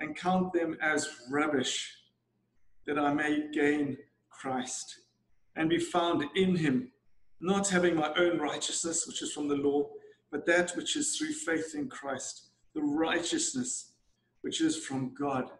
and 0.00 0.16
count 0.16 0.52
them 0.52 0.76
as 0.80 1.08
rubbish, 1.30 1.97
that 2.88 2.98
I 2.98 3.14
may 3.14 3.48
gain 3.52 3.96
Christ, 4.30 4.96
and 5.54 5.70
be 5.70 5.78
found 5.78 6.24
in 6.34 6.56
him, 6.56 6.90
not 7.40 7.68
having 7.68 7.94
my 7.94 8.12
own 8.14 8.40
righteousness, 8.40 9.06
which 9.06 9.22
is 9.22 9.32
from 9.32 9.46
the 9.46 9.54
law 9.54 9.88
but 10.30 10.46
that 10.46 10.72
which 10.76 10.96
is 10.96 11.16
through 11.16 11.32
faith 11.32 11.74
in 11.74 11.88
Christ, 11.88 12.48
the 12.74 12.82
righteousness 12.82 13.92
which 14.42 14.60
is 14.60 14.76
from 14.76 15.14
God 15.18 15.50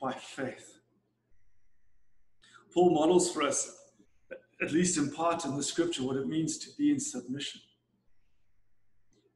by 0.00 0.12
faith. 0.12 0.78
Paul 2.74 2.90
models 2.90 3.30
for 3.30 3.42
us, 3.42 3.74
at 4.60 4.72
least 4.72 4.98
in 4.98 5.10
part 5.10 5.44
in 5.44 5.56
the 5.56 5.62
scripture, 5.62 6.02
what 6.02 6.16
it 6.16 6.26
means 6.26 6.58
to 6.58 6.70
be 6.76 6.90
in 6.90 7.00
submission. 7.00 7.60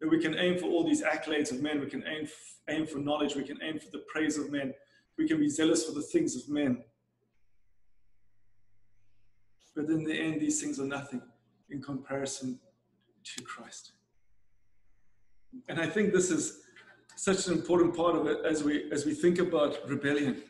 That 0.00 0.10
we 0.10 0.18
can 0.18 0.36
aim 0.38 0.58
for 0.58 0.66
all 0.66 0.84
these 0.84 1.02
accolades 1.02 1.52
of 1.52 1.62
men, 1.62 1.80
we 1.80 1.86
can 1.86 2.04
aim, 2.06 2.28
aim 2.68 2.86
for 2.86 2.98
knowledge, 2.98 3.36
we 3.36 3.44
can 3.44 3.58
aim 3.62 3.78
for 3.78 3.90
the 3.90 4.04
praise 4.12 4.36
of 4.36 4.50
men, 4.50 4.74
we 5.16 5.28
can 5.28 5.38
be 5.38 5.48
zealous 5.48 5.84
for 5.84 5.92
the 5.92 6.02
things 6.02 6.36
of 6.36 6.48
men. 6.48 6.82
But 9.74 9.86
in 9.86 10.04
the 10.04 10.14
end, 10.14 10.40
these 10.40 10.60
things 10.60 10.80
are 10.80 10.86
nothing 10.86 11.22
in 11.70 11.80
comparison 11.80 12.58
to 13.24 13.42
Christ. 13.44 13.92
And 15.68 15.80
I 15.80 15.86
think 15.86 16.12
this 16.12 16.30
is 16.30 16.60
such 17.16 17.46
an 17.46 17.52
important 17.52 17.96
part 17.96 18.16
of 18.16 18.26
it 18.26 18.38
as 18.44 18.62
we 18.62 18.90
as 18.92 19.04
we 19.04 19.14
think 19.14 19.38
about 19.38 19.78
rebellion 19.88 20.42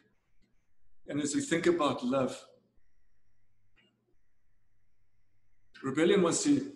and 1.09 1.21
as 1.21 1.35
we 1.35 1.41
think 1.41 1.67
about 1.67 2.05
love. 2.05 2.47
Rebellion 5.83 6.23
wants 6.23 6.45
to 6.45 6.73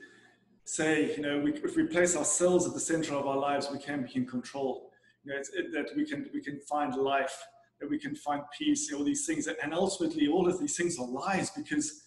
say, 0.64 1.14
you 1.14 1.22
know, 1.22 1.38
we, 1.38 1.52
if 1.52 1.76
we 1.76 1.84
place 1.84 2.16
ourselves 2.16 2.66
at 2.66 2.72
the 2.72 2.80
center 2.80 3.14
of 3.14 3.26
our 3.26 3.36
lives, 3.36 3.68
we 3.70 3.78
can 3.78 4.02
be 4.02 4.16
in 4.16 4.26
control. 4.26 4.90
You 5.22 5.32
know, 5.32 5.38
it, 5.40 5.72
that 5.74 5.94
we 5.94 6.04
can 6.06 6.28
we 6.32 6.40
can 6.40 6.58
find 6.60 6.94
life, 6.96 7.36
that 7.80 7.88
we 7.88 7.98
can 7.98 8.14
find 8.14 8.42
peace, 8.58 8.92
all 8.92 9.04
these 9.04 9.26
things, 9.26 9.46
and 9.46 9.74
ultimately, 9.74 10.26
all 10.28 10.48
of 10.48 10.58
these 10.58 10.76
things 10.76 10.98
are 10.98 11.06
lies 11.06 11.50
because 11.50 12.03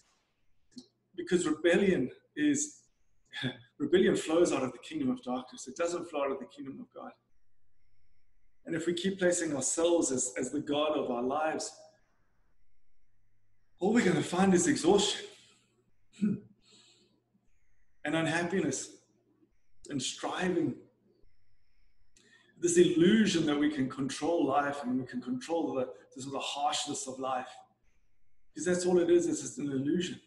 because 1.18 1.46
rebellion 1.46 2.08
is 2.36 2.84
rebellion 3.78 4.16
flows 4.16 4.52
out 4.52 4.62
of 4.62 4.72
the 4.72 4.78
kingdom 4.78 5.10
of 5.10 5.22
darkness. 5.22 5.68
It 5.68 5.76
doesn't 5.76 6.08
flow 6.08 6.22
out 6.22 6.30
of 6.30 6.38
the 6.38 6.46
kingdom 6.46 6.80
of 6.80 6.86
God. 6.94 7.10
And 8.64 8.74
if 8.74 8.86
we 8.86 8.94
keep 8.94 9.18
placing 9.18 9.54
ourselves 9.54 10.10
as, 10.12 10.32
as 10.38 10.50
the 10.50 10.60
God 10.60 10.92
of 10.96 11.10
our 11.10 11.22
lives, 11.22 11.70
all 13.80 13.92
we're 13.92 14.04
going 14.04 14.16
to 14.16 14.22
find 14.22 14.54
is 14.54 14.66
exhaustion 14.66 15.26
and 16.22 16.44
unhappiness 18.04 18.90
and 19.90 20.00
striving. 20.00 20.74
This 22.60 22.76
illusion 22.76 23.46
that 23.46 23.58
we 23.58 23.70
can 23.70 23.88
control 23.88 24.44
life 24.46 24.82
and 24.82 24.98
we 24.98 25.06
can 25.06 25.22
control 25.22 25.74
the, 25.74 25.88
the 26.16 26.38
harshness 26.38 27.06
of 27.06 27.18
life. 27.18 27.48
Because 28.52 28.66
that's 28.66 28.84
all 28.84 28.98
it 28.98 29.10
is, 29.10 29.26
it's 29.26 29.40
just 29.40 29.58
an 29.58 29.70
illusion. 29.70 30.20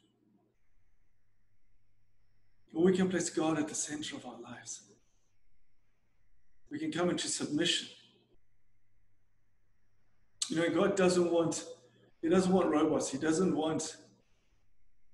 We 2.92 2.98
can 2.98 3.08
place 3.08 3.30
God 3.30 3.58
at 3.58 3.70
the 3.70 3.74
center 3.74 4.18
of 4.18 4.26
our 4.26 4.38
lives. 4.42 4.82
We 6.70 6.78
can 6.78 6.92
come 6.92 7.10
into 7.10 7.30
submission. 7.30 7.88
You 10.50 10.58
know, 10.58 10.70
God 10.70 10.98
doesn't 10.98 11.32
want, 11.32 11.64
He 12.22 12.28
doesn't 12.28 12.52
want 12.52 12.70
robots. 12.70 13.10
He 13.10 13.18
doesn't 13.18 13.56
want 13.56 13.96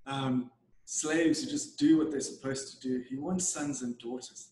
um, 0.08 0.50
slaves 0.86 1.44
who 1.44 1.52
just 1.52 1.78
do 1.78 2.00
what 2.00 2.10
they're 2.10 2.20
supposed 2.20 2.82
to 2.82 2.88
do. 2.88 3.04
He 3.08 3.16
wants 3.16 3.48
sons 3.48 3.84
and 3.84 3.96
daughters. 4.00 4.50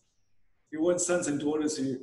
He 0.70 0.77
wants 0.77 1.08
sons 1.08 1.27
and 1.27 1.39
daughters 1.39 1.77
who, 1.77 1.98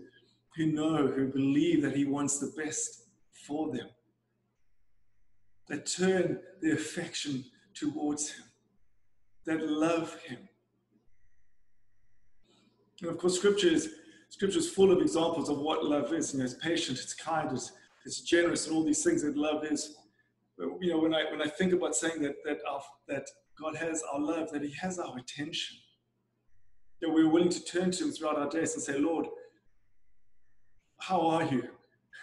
who 0.56 0.66
know, 0.66 1.06
who 1.06 1.28
believe 1.28 1.82
that 1.82 1.94
He 1.94 2.04
wants 2.04 2.40
the 2.40 2.52
best 2.60 3.04
for 3.46 3.70
them, 3.70 3.90
that 5.68 5.86
turn 5.86 6.40
their 6.60 6.74
affection 6.74 7.44
towards 7.74 8.30
Him, 8.30 8.44
that 9.46 9.64
love 9.64 10.20
Him. 10.22 10.48
And 13.02 13.10
of 13.10 13.18
course, 13.18 13.36
Scripture 13.36 13.68
is, 13.68 13.96
Scripture 14.30 14.60
is 14.60 14.70
full 14.70 14.92
of 14.92 15.00
examples 15.02 15.48
of 15.50 15.58
what 15.58 15.84
love 15.84 16.12
is. 16.12 16.32
You 16.32 16.38
know, 16.38 16.44
it's 16.44 16.54
patient, 16.54 16.98
it's 16.98 17.14
kind, 17.14 17.50
it's, 17.52 17.72
it's 18.06 18.20
generous, 18.20 18.66
and 18.66 18.76
all 18.76 18.84
these 18.84 19.02
things 19.02 19.22
that 19.22 19.36
love 19.36 19.64
is. 19.64 19.96
But, 20.56 20.68
you 20.80 20.90
know, 20.92 20.98
when 20.98 21.12
I 21.12 21.24
when 21.30 21.42
I 21.42 21.48
think 21.48 21.72
about 21.72 21.96
saying 21.96 22.22
that 22.22 22.36
that 22.44 22.58
our, 22.68 22.80
that 23.08 23.26
God 23.60 23.74
has 23.76 24.02
our 24.12 24.20
love, 24.20 24.50
that 24.52 24.62
He 24.62 24.72
has 24.80 24.98
our 24.98 25.18
attention, 25.18 25.78
that 27.00 27.10
we're 27.10 27.28
willing 27.28 27.48
to 27.48 27.64
turn 27.64 27.90
to 27.90 28.04
Him 28.04 28.12
throughout 28.12 28.38
our 28.38 28.48
days 28.48 28.74
and 28.74 28.82
say, 28.82 28.98
Lord, 28.98 29.26
how 30.98 31.20
are 31.26 31.44
you? 31.44 31.68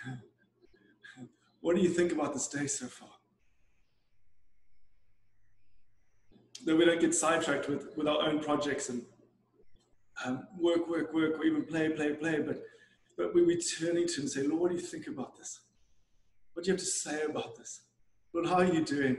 What 1.62 1.76
do 1.76 1.82
you 1.82 1.90
think 1.90 2.14
about 2.14 2.32
this 2.32 2.48
day 2.48 2.68
so 2.68 2.88
far? 2.88 3.10
That 6.64 6.78
we 6.78 6.86
don't 6.86 7.02
get 7.02 7.14
sidetracked 7.14 7.68
with, 7.68 7.98
with 7.98 8.08
our 8.08 8.26
own 8.26 8.40
projects 8.40 8.88
and 8.88 9.04
um, 10.26 10.48
work, 10.58 10.88
work, 10.90 11.14
work, 11.14 11.40
or 11.40 11.44
even 11.44 11.64
play, 11.66 11.90
play, 11.90 12.14
play, 12.14 12.40
but, 12.40 12.62
but 13.18 13.34
we, 13.34 13.44
we're 13.44 13.60
turning 13.60 14.08
to 14.08 14.16
Him 14.16 14.22
and 14.22 14.30
say, 14.30 14.44
Lord, 14.44 14.62
what 14.62 14.70
do 14.72 14.76
you 14.76 14.82
think 14.82 15.08
about 15.08 15.38
this? 15.38 15.62
What 16.54 16.64
do 16.64 16.70
you 16.70 16.74
have 16.74 16.80
to 16.80 16.86
say 16.86 17.24
about 17.24 17.56
this? 17.56 17.82
Lord, 18.34 18.48
how 18.48 18.56
are 18.56 18.66
you 18.66 18.84
doing? 18.84 19.18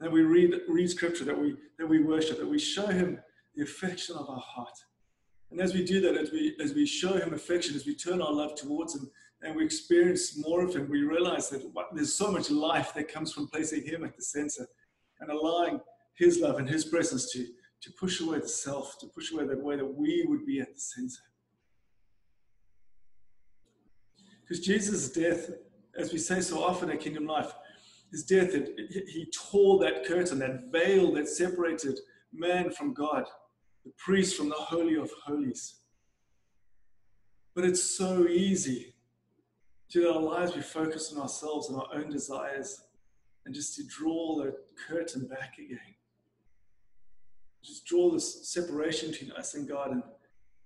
That 0.00 0.12
we 0.12 0.22
read, 0.22 0.54
read 0.68 0.90
scripture, 0.90 1.24
that 1.24 1.38
we, 1.38 1.56
that 1.78 1.86
we 1.86 2.02
worship, 2.02 2.38
that 2.38 2.48
we 2.48 2.58
show 2.58 2.86
Him 2.86 3.18
the 3.54 3.62
affection 3.62 4.16
of 4.16 4.28
our 4.28 4.40
heart. 4.40 4.76
And 5.50 5.60
as 5.60 5.72
we 5.72 5.84
do 5.84 6.00
that, 6.00 6.16
as 6.16 6.32
we, 6.32 6.56
as 6.60 6.74
we 6.74 6.84
show 6.84 7.16
Him 7.16 7.32
affection, 7.32 7.74
as 7.74 7.86
we 7.86 7.94
turn 7.94 8.20
our 8.20 8.32
love 8.32 8.54
towards 8.56 8.94
Him, 8.94 9.10
and 9.42 9.54
we 9.54 9.64
experience 9.64 10.38
more 10.38 10.64
of 10.64 10.74
Him, 10.74 10.88
we 10.90 11.02
realize 11.02 11.48
that 11.50 11.62
there's 11.92 12.14
so 12.14 12.30
much 12.30 12.50
life 12.50 12.92
that 12.94 13.12
comes 13.12 13.32
from 13.32 13.46
placing 13.48 13.84
Him 13.84 14.04
at 14.04 14.16
the 14.16 14.22
center 14.22 14.66
and 15.20 15.30
allowing 15.30 15.80
His 16.16 16.40
love 16.40 16.58
and 16.58 16.68
His 16.68 16.84
presence 16.84 17.30
to, 17.32 17.46
to 17.84 17.92
push 17.92 18.20
away 18.20 18.38
the 18.38 18.48
self, 18.48 18.98
to 18.98 19.06
push 19.06 19.30
away 19.30 19.46
the 19.46 19.58
way 19.58 19.76
that 19.76 19.84
we 19.84 20.24
would 20.26 20.46
be 20.46 20.58
at 20.58 20.72
the 20.72 20.80
center. 20.80 21.20
Because 24.40 24.64
Jesus' 24.64 25.12
death, 25.12 25.50
as 25.94 26.10
we 26.10 26.18
say 26.18 26.40
so 26.40 26.64
often 26.64 26.90
at 26.90 27.00
Kingdom 27.00 27.26
Life, 27.26 27.52
his 28.10 28.24
death, 28.24 28.54
it, 28.54 28.74
he 28.88 29.26
tore 29.26 29.78
that 29.80 30.06
curtain, 30.06 30.38
that 30.38 30.72
veil 30.72 31.12
that 31.12 31.28
separated 31.28 31.98
man 32.32 32.70
from 32.70 32.94
God, 32.94 33.26
the 33.84 33.92
priest 33.98 34.34
from 34.34 34.48
the 34.48 34.54
Holy 34.54 34.96
of 34.96 35.10
Holies. 35.26 35.80
But 37.54 37.66
it's 37.66 37.82
so 37.82 38.26
easy 38.28 38.94
to 39.90 40.10
our 40.10 40.20
lives 40.20 40.56
we 40.56 40.62
focus 40.62 41.12
on 41.12 41.20
ourselves 41.20 41.68
and 41.68 41.78
our 41.78 41.88
own 41.92 42.08
desires 42.08 42.80
and 43.44 43.54
just 43.54 43.76
to 43.76 43.84
draw 43.84 44.42
the 44.42 44.54
curtain 44.88 45.26
back 45.26 45.58
again 45.58 45.94
just 47.64 47.86
draw 47.86 48.10
this 48.10 48.52
separation 48.52 49.10
between 49.10 49.32
us 49.32 49.54
and 49.54 49.66
God. 49.66 49.92
And, 49.92 50.02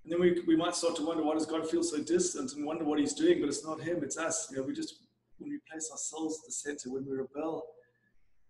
and 0.04 0.12
then 0.12 0.20
we, 0.20 0.42
we 0.46 0.56
might 0.56 0.74
start 0.74 0.96
to 0.96 1.06
wonder, 1.06 1.22
why 1.22 1.34
does 1.34 1.46
God 1.46 1.68
feel 1.68 1.82
so 1.82 2.02
distant 2.02 2.52
and 2.54 2.66
wonder 2.66 2.84
what 2.84 2.98
he's 2.98 3.14
doing? 3.14 3.40
But 3.40 3.48
it's 3.48 3.64
not 3.64 3.80
him, 3.80 4.02
it's 4.02 4.18
us. 4.18 4.48
You 4.50 4.58
know, 4.58 4.62
we 4.64 4.74
just, 4.74 4.94
when 5.38 5.50
we 5.50 5.58
place 5.70 5.90
ourselves 5.90 6.40
at 6.42 6.46
the 6.46 6.52
center, 6.52 6.92
when 6.92 7.06
we 7.06 7.16
rebel 7.16 7.64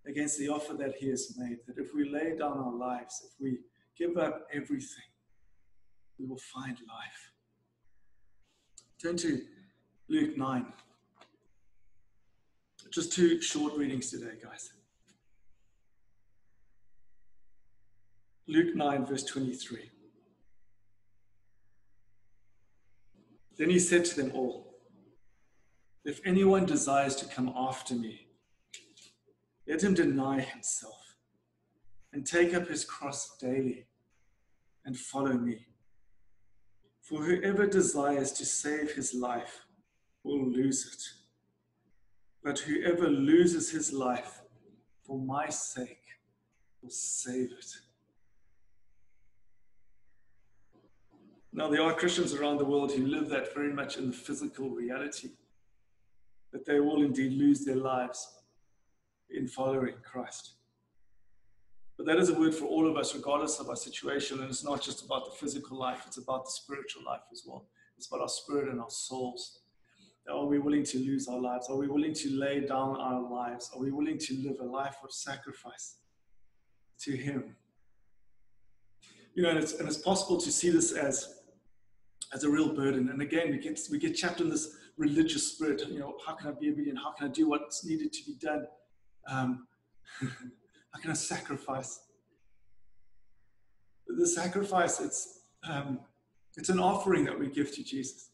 against 0.07 0.39
the 0.39 0.49
offer 0.49 0.75
that 0.75 0.95
he 0.97 1.09
has 1.11 1.37
made, 1.37 1.59
that 1.67 1.79
if 1.79 1.95
we 1.95 2.09
lay 2.09 2.37
down 2.37 2.59
our 2.59 2.73
lives, 2.73 3.23
if 3.25 3.33
we 3.41 3.59
give 3.99 4.17
up 4.17 4.47
everything, 4.53 5.05
we 6.19 6.27
will 6.27 6.39
find 6.39 6.79
life. 6.89 7.33
Turn 9.01 9.17
to 9.19 9.43
Luke 10.09 10.37
9. 10.37 10.67
Just 12.91 13.13
two 13.13 13.41
short 13.43 13.75
readings 13.77 14.11
today, 14.11 14.33
guys. 14.43 14.73
Luke 18.51 18.75
9, 18.75 19.05
verse 19.05 19.25
23. 19.25 19.91
Then 23.59 23.69
he 23.69 23.79
said 23.79 24.07
to 24.07 24.17
them 24.17 24.33
all, 24.35 24.75
If 26.03 26.23
anyone 26.25 26.65
desires 26.65 27.15
to 27.17 27.27
come 27.27 27.53
after 27.55 27.95
me, 27.95 28.29
let 29.67 29.83
him 29.83 29.93
deny 29.93 30.41
himself 30.41 31.17
and 32.15 32.27
take 32.27 32.55
up 32.55 32.69
his 32.69 32.87
cross 32.87 33.37
daily 33.37 33.85
and 34.87 34.97
follow 34.97 35.35
me. 35.35 35.67
For 37.03 37.23
whoever 37.23 37.67
desires 37.67 38.33
to 38.33 38.47
save 38.47 38.93
his 38.93 39.13
life 39.13 39.61
will 40.23 40.43
lose 40.43 40.87
it. 40.87 41.03
But 42.43 42.61
whoever 42.61 43.11
loses 43.11 43.71
his 43.71 43.93
life 43.93 44.41
for 45.05 45.19
my 45.19 45.51
sake 45.51 46.01
will 46.81 46.89
save 46.89 47.53
it. 47.53 47.88
Now, 51.59 51.69
there 51.69 51.83
are 51.83 51.93
Christians 51.93 52.35
around 52.35 52.59
the 52.59 52.65
world 52.65 52.93
who 52.93 53.05
live 53.05 53.29
that 53.31 53.53
very 53.53 53.73
much 53.73 53.97
in 53.97 54.07
the 54.07 54.17
physical 54.17 54.71
reality, 54.71 55.31
that 56.53 56.65
they 56.65 56.79
will 56.79 57.03
indeed 57.03 57.33
lose 57.33 57.65
their 57.65 57.75
lives 57.75 58.43
in 59.29 59.49
following 59.49 59.95
Christ. 60.05 60.53
But 61.97 62.07
that 62.07 62.19
is 62.19 62.29
a 62.29 62.39
word 62.39 62.55
for 62.55 62.67
all 62.67 62.89
of 62.89 62.97
us, 62.97 63.13
regardless 63.13 63.59
of 63.59 63.69
our 63.69 63.75
situation. 63.75 64.39
And 64.39 64.49
it's 64.49 64.63
not 64.63 64.81
just 64.81 65.05
about 65.05 65.25
the 65.25 65.33
physical 65.33 65.77
life, 65.77 66.05
it's 66.07 66.19
about 66.19 66.45
the 66.45 66.53
spiritual 66.53 67.03
life 67.05 67.23
as 67.33 67.43
well. 67.45 67.67
It's 67.97 68.07
about 68.07 68.21
our 68.21 68.29
spirit 68.29 68.69
and 68.69 68.81
our 68.81 68.91
souls. 68.91 69.63
Are 70.31 70.47
we 70.47 70.61
willing 70.61 70.85
to 70.85 70.99
lose 70.99 71.27
our 71.27 71.41
lives? 71.41 71.69
Are 71.69 71.77
we 71.77 71.89
willing 71.89 72.15
to 72.15 72.31
lay 72.39 72.61
down 72.61 73.01
our 73.01 73.29
lives? 73.29 73.73
Are 73.75 73.81
we 73.81 73.91
willing 73.91 74.19
to 74.19 74.35
live 74.45 74.61
a 74.61 74.65
life 74.65 74.99
of 75.03 75.11
sacrifice 75.11 75.97
to 77.01 77.17
Him? 77.17 77.57
You 79.35 79.43
know, 79.43 79.51
and 79.51 79.59
it's, 79.59 79.73
and 79.73 79.89
it's 79.89 79.99
possible 79.99 80.41
to 80.41 80.53
see 80.53 80.71
this 80.71 80.93
as 80.93 81.38
as 82.33 82.45
a 82.45 82.51
real 82.51 82.75
burden. 82.75 83.09
And 83.11 83.23
again, 83.23 83.51
we 83.51 83.59
get 83.59 83.81
we 83.91 83.99
get 83.99 84.17
trapped 84.17 84.41
in 84.41 84.51
this 84.51 84.77
religious 84.97 85.53
spirit. 85.53 85.83
You 85.89 86.01
know, 86.01 86.17
how 86.27 86.35
can 86.35 86.49
I 86.49 86.53
be 86.53 86.71
obedient? 86.71 86.99
How 86.99 87.13
can 87.13 87.29
I 87.29 87.31
do 87.31 87.49
what's 87.49 87.85
needed 87.85 88.13
to 88.13 88.25
be 88.25 88.35
done? 88.35 88.67
Um, 89.29 89.67
how 90.21 91.01
can 91.01 91.11
I 91.11 91.15
sacrifice? 91.15 92.01
The 94.07 94.27
sacrifice, 94.27 95.01
it's 95.01 95.41
um, 95.69 96.01
it's 96.57 96.71
an 96.71 96.81
offering 96.81 97.25
that 97.25 97.39
we 97.39 97.49
give 97.49 97.75
to 97.75 97.85
Jesus. 97.85 98.31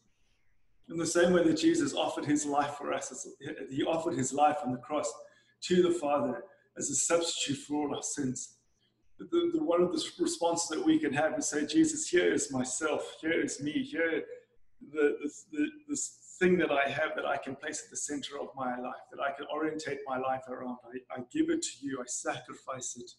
In 0.89 0.97
the 0.97 1.05
same 1.05 1.33
way 1.33 1.43
that 1.43 1.57
Jesus 1.57 1.93
offered 1.93 2.25
his 2.25 2.45
life 2.45 2.75
for 2.77 2.93
us, 2.93 3.27
he 3.71 3.83
offered 3.83 4.15
his 4.15 4.33
life 4.33 4.57
on 4.63 4.71
the 4.71 4.77
cross 4.77 5.11
to 5.61 5.81
the 5.81 5.91
Father 5.91 6.43
as 6.77 6.89
a 6.89 6.95
substitute 6.95 7.57
for 7.57 7.75
all 7.75 7.95
our 7.95 8.03
sins 8.03 8.54
the, 9.19 9.51
the, 9.53 9.63
one 9.63 9.81
of 9.81 9.91
the 9.91 10.03
responses 10.19 10.67
that 10.69 10.85
we 10.85 10.99
can 10.99 11.13
have 11.13 11.37
is 11.37 11.47
say, 11.47 11.65
Jesus, 11.65 12.07
here 12.07 12.33
is 12.33 12.51
myself, 12.51 13.15
here 13.21 13.41
is 13.41 13.61
me, 13.61 13.71
here 13.83 14.23
the, 14.91 15.15
the, 15.51 15.67
this 15.87 16.35
thing 16.39 16.57
that 16.57 16.71
I 16.71 16.89
have 16.89 17.15
that 17.15 17.25
I 17.25 17.37
can 17.37 17.55
place 17.55 17.83
at 17.83 17.89
the 17.89 17.97
center 17.97 18.39
of 18.39 18.49
my 18.55 18.77
life, 18.77 19.03
that 19.11 19.21
I 19.21 19.31
can 19.31 19.45
orientate 19.53 19.99
my 20.05 20.17
life 20.17 20.41
around. 20.49 20.77
I, 20.85 21.19
I 21.19 21.23
give 21.31 21.49
it 21.49 21.61
to 21.61 21.71
you, 21.81 21.99
I 21.99 22.05
sacrifice 22.07 22.97
it 22.97 23.09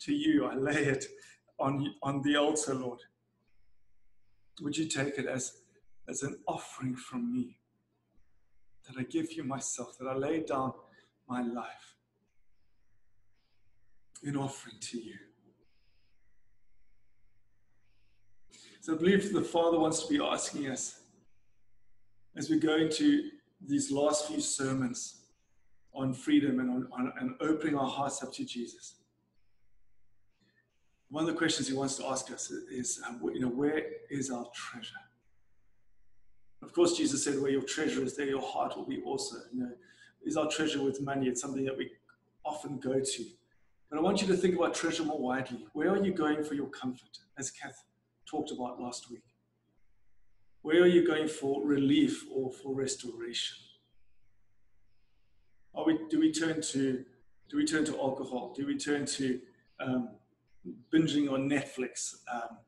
to 0.00 0.14
you, 0.14 0.46
I 0.46 0.54
lay 0.54 0.84
it 0.84 1.06
on, 1.58 1.94
on 2.02 2.22
the 2.22 2.36
altar, 2.36 2.74
Lord. 2.74 3.00
Would 4.62 4.76
you 4.76 4.86
take 4.86 5.18
it 5.18 5.26
as, 5.26 5.52
as 6.08 6.22
an 6.22 6.38
offering 6.46 6.94
from 6.94 7.32
me? 7.32 7.58
That 8.86 9.00
I 9.00 9.02
give 9.04 9.32
you 9.32 9.44
myself, 9.44 9.96
that 9.98 10.06
I 10.06 10.14
lay 10.14 10.40
down 10.40 10.72
my 11.28 11.42
life 11.42 11.96
in 14.22 14.36
offering 14.36 14.76
to 14.80 14.98
you. 14.98 15.16
So 18.82 18.94
I 18.94 18.96
believe 18.96 19.30
the 19.30 19.42
Father 19.42 19.78
wants 19.78 20.02
to 20.02 20.08
be 20.08 20.24
asking 20.24 20.70
us 20.70 21.00
as 22.34 22.48
we 22.48 22.58
go 22.58 22.76
into 22.76 23.28
these 23.66 23.92
last 23.92 24.26
few 24.26 24.40
sermons 24.40 25.26
on 25.92 26.14
freedom 26.14 26.60
and 26.60 26.70
on, 26.70 26.88
on 26.90 27.12
and 27.20 27.34
opening 27.42 27.76
our 27.76 27.88
hearts 27.88 28.22
up 28.22 28.32
to 28.32 28.44
Jesus. 28.44 28.94
One 31.10 31.24
of 31.24 31.28
the 31.28 31.36
questions 31.36 31.68
he 31.68 31.74
wants 31.74 31.96
to 31.96 32.06
ask 32.06 32.32
us 32.32 32.50
is, 32.50 33.02
um, 33.06 33.20
you 33.34 33.40
know, 33.40 33.48
where 33.48 33.84
is 34.10 34.30
our 34.30 34.46
treasure? 34.54 34.94
Of 36.62 36.72
course, 36.72 36.96
Jesus 36.96 37.22
said, 37.22 37.38
where 37.38 37.50
your 37.50 37.62
treasure 37.62 38.02
is, 38.02 38.16
there 38.16 38.26
your 38.26 38.40
heart 38.40 38.78
will 38.78 38.86
be 38.86 39.02
also. 39.02 39.36
You 39.52 39.60
know, 39.60 39.72
is 40.24 40.38
our 40.38 40.48
treasure 40.48 40.82
with 40.82 41.02
money? 41.02 41.28
It's 41.28 41.42
something 41.42 41.64
that 41.66 41.76
we 41.76 41.90
often 42.46 42.78
go 42.78 42.98
to. 42.98 43.24
But 43.90 43.98
I 43.98 44.02
want 44.02 44.22
you 44.22 44.28
to 44.28 44.36
think 44.36 44.54
about 44.54 44.72
treasure 44.72 45.04
more 45.04 45.20
widely. 45.20 45.66
Where 45.74 45.90
are 45.90 46.02
you 46.02 46.14
going 46.14 46.42
for 46.44 46.54
your 46.54 46.68
comfort, 46.68 47.18
as 47.36 47.50
Kath 47.50 47.82
talked 48.26 48.50
about 48.50 48.80
last 48.80 49.10
week? 49.10 49.22
Where 50.62 50.82
are 50.82 50.86
you 50.86 51.06
going 51.06 51.28
for 51.28 51.64
relief 51.64 52.24
or 52.32 52.50
for 52.50 52.74
restoration? 52.74 53.56
Are 55.74 55.84
we, 55.84 55.98
do 56.10 56.20
we 56.20 56.32
turn 56.32 56.60
to 56.60 57.04
do 57.48 57.56
we 57.56 57.64
turn 57.64 57.84
to 57.86 57.98
alcohol? 57.98 58.52
Do 58.56 58.64
we 58.64 58.76
turn 58.76 59.04
to 59.06 59.40
um, 59.80 60.10
binging 60.92 61.30
on 61.32 61.50
Netflix? 61.50 62.14
Um, 62.32 62.58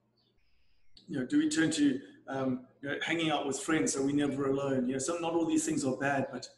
you 1.09 1.21
know, 1.21 1.27
do 1.27 1.39
we 1.39 1.49
turn 1.49 1.71
to 1.73 2.01
um, 2.27 2.67
you 2.81 2.89
know, 2.89 2.97
hanging 3.03 3.31
out 3.31 3.47
with 3.47 3.61
friends 3.61 3.93
so 3.93 4.03
we're 4.03 4.15
never 4.15 4.49
alone? 4.49 4.89
You 4.89 4.95
know, 4.95 4.99
some 4.99 5.21
not 5.21 5.35
all 5.35 5.47
these 5.47 5.65
things 5.65 5.85
are 5.85 5.97
bad, 5.97 6.27
but 6.33 6.49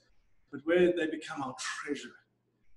but 0.51 0.61
where 0.65 0.93
they 0.97 1.07
become 1.07 1.43
our 1.43 1.55
treasure, 1.59 2.15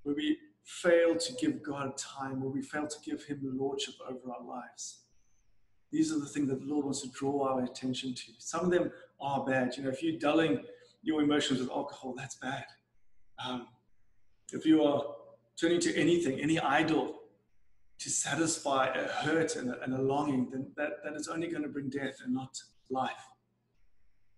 where 0.04 0.16
we 0.16 0.38
fail 0.64 1.16
to 1.16 1.34
give 1.36 1.64
God 1.64 1.98
time, 1.98 2.42
where 2.42 2.50
we 2.50 2.62
fail 2.62 2.88
to 2.88 2.98
give 3.10 3.24
Him 3.24 3.40
lordship 3.44 3.96
over 4.06 4.32
our 4.38 4.44
lives. 4.44 5.04
These 5.92 6.12
are 6.12 6.20
the 6.20 6.26
things 6.26 6.50
that 6.50 6.60
the 6.60 6.66
Lord 6.66 6.86
wants 6.86 7.02
to 7.02 7.10
draw 7.10 7.48
our 7.48 7.64
attention 7.64 8.14
to. 8.14 8.32
Some 8.40 8.66
of 8.66 8.72
them 8.72 8.92
are 9.22 9.46
bad. 9.46 9.76
You 9.78 9.84
know, 9.84 9.90
if 9.90 10.04
you're 10.04 10.20
dulling 10.20 10.64
your 11.02 11.22
emotions 11.22 11.60
with 11.60 11.70
alcohol, 11.70 12.14
that's 12.18 12.36
bad. 12.36 12.66
Um, 13.44 13.68
if 14.52 14.66
you 14.66 14.84
are 14.84 15.04
turning 15.60 15.80
to 15.82 15.96
anything, 15.96 16.40
any 16.40 16.60
idol, 16.60 17.16
to 18.00 18.10
satisfy 18.10 18.88
a 18.88 19.08
hurt 19.08 19.56
and 19.56 19.72
a, 19.72 19.82
and 19.82 19.94
a 19.94 20.02
longing, 20.02 20.50
then 20.52 20.72
that, 20.76 21.04
that 21.04 21.14
is 21.14 21.28
only 21.28 21.48
going 21.48 21.64
to 21.64 21.70
bring 21.70 21.90
death 21.90 22.18
and 22.24 22.34
not 22.34 22.56
life. 22.90 23.28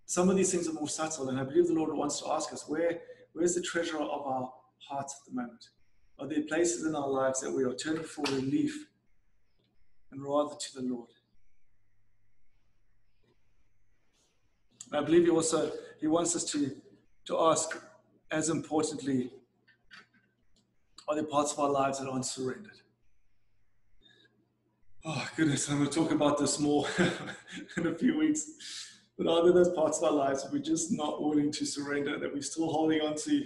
Some 0.06 0.30
of 0.30 0.38
these 0.38 0.52
things 0.52 0.68
are 0.68 0.74
more 0.74 0.88
subtle, 0.88 1.30
and 1.30 1.40
I 1.40 1.44
believe 1.44 1.68
the 1.68 1.74
Lord 1.74 1.94
wants 1.94 2.20
to 2.22 2.32
ask 2.32 2.54
us 2.54 2.68
where, 2.68 3.02
where's 3.34 3.56
the 3.56 3.62
treasure 3.62 4.00
of 4.00 4.26
our 4.26 4.52
hearts 4.78 5.20
at 5.20 5.30
the 5.30 5.40
moment? 5.40 5.70
Are 6.20 6.28
there 6.28 6.44
places 6.44 6.86
in 6.86 6.96
our 6.96 7.08
lives 7.08 7.42
that 7.42 7.52
we 7.52 7.64
are 7.64 7.74
turning 7.74 8.04
for 8.04 8.24
relief 8.32 8.88
and 10.12 10.24
rather 10.24 10.56
to 10.56 10.82
the 10.82 10.82
Lord? 10.82 11.10
And 14.92 15.02
I 15.02 15.06
believe 15.06 15.24
he 15.24 15.30
also 15.30 15.72
he 16.00 16.08
wants 16.08 16.36
us 16.36 16.46
to, 16.46 16.76
to 17.26 17.40
ask, 17.40 17.78
as 18.32 18.50
importantly, 18.50 19.32
are 21.08 21.16
there 21.16 21.24
parts 21.24 21.54
of 21.54 21.60
our 21.60 21.70
lives 21.70 22.00
that 22.00 22.08
aren't 22.08 22.26
surrendered? 22.26 22.80
Oh 25.06 25.28
goodness, 25.36 25.70
I'm 25.70 25.78
going 25.78 25.90
to 25.90 25.96
talk 25.96 26.12
about 26.12 26.38
this 26.38 26.60
more 26.60 26.86
in 27.78 27.88
a 27.88 27.96
few 27.96 28.18
weeks. 28.18 28.46
But 29.18 29.28
are 29.28 29.44
there 29.44 29.54
those 29.54 29.74
parts 29.76 29.98
of 29.98 30.06
our 30.06 30.12
lives 30.12 30.44
that 30.44 30.52
we're 30.54 30.60
just 30.60 30.92
not 30.92 31.22
willing 31.22 31.52
to 31.52 31.66
surrender, 31.66 32.18
that 32.18 32.34
we're 32.34 32.42
still 32.42 32.72
holding 32.72 33.02
on 33.02 33.16
to? 33.16 33.46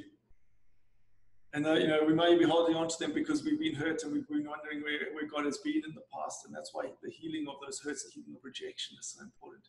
And 1.54 1.66
uh, 1.66 1.74
you 1.74 1.88
know, 1.88 2.04
we 2.06 2.14
may 2.14 2.38
be 2.38 2.46
holding 2.46 2.76
on 2.76 2.88
to 2.90 2.96
them 3.00 3.14
because 3.14 3.44
we've 3.44 3.60
been 3.60 3.76
hurt 3.76 4.04
and 4.04 4.14
we've 4.14 4.28
been 4.28 4.48
wondering 4.48 4.82
where, 4.82 5.14
where 5.14 5.28
God 5.28 5.46
has 5.46 5.60
been 5.60 5.82
in 5.88 5.94
the 5.94 6.02
past. 6.14 6.46
And 6.46 6.56
that's 6.56 6.74
why 6.74 6.86
the 7.02 7.12
healing 7.12 7.46
of 7.48 7.56
those 7.64 7.80
hurts, 7.80 8.04
the 8.04 8.12
healing 8.12 8.36
of 8.36 8.44
rejection 8.44 8.98
is 9.00 9.16
so 9.18 9.24
important. 9.24 9.64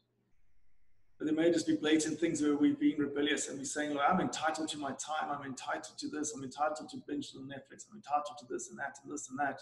But 1.18 1.26
there 1.26 1.34
may 1.34 1.52
just 1.52 1.66
be 1.66 1.76
blatant 1.76 2.18
things 2.18 2.42
where 2.42 2.56
we're 2.56 2.74
being 2.74 2.98
rebellious 2.98 3.48
and 3.48 3.58
we're 3.58 3.64
saying, 3.64 3.96
I'm 3.96 4.20
entitled 4.20 4.68
to 4.70 4.78
my 4.78 4.90
time, 4.92 5.30
I'm 5.30 5.44
entitled 5.44 5.96
to 5.98 6.08
this, 6.08 6.34
I'm 6.36 6.42
entitled 6.42 6.88
to 6.90 6.96
binge 7.06 7.30
on 7.36 7.44
Netflix, 7.44 7.86
I'm 7.88 7.96
entitled 7.96 8.36
to 8.40 8.46
this 8.50 8.70
and 8.70 8.78
that 8.78 8.98
and 9.02 9.12
this 9.12 9.30
and 9.30 9.38
that. 9.38 9.60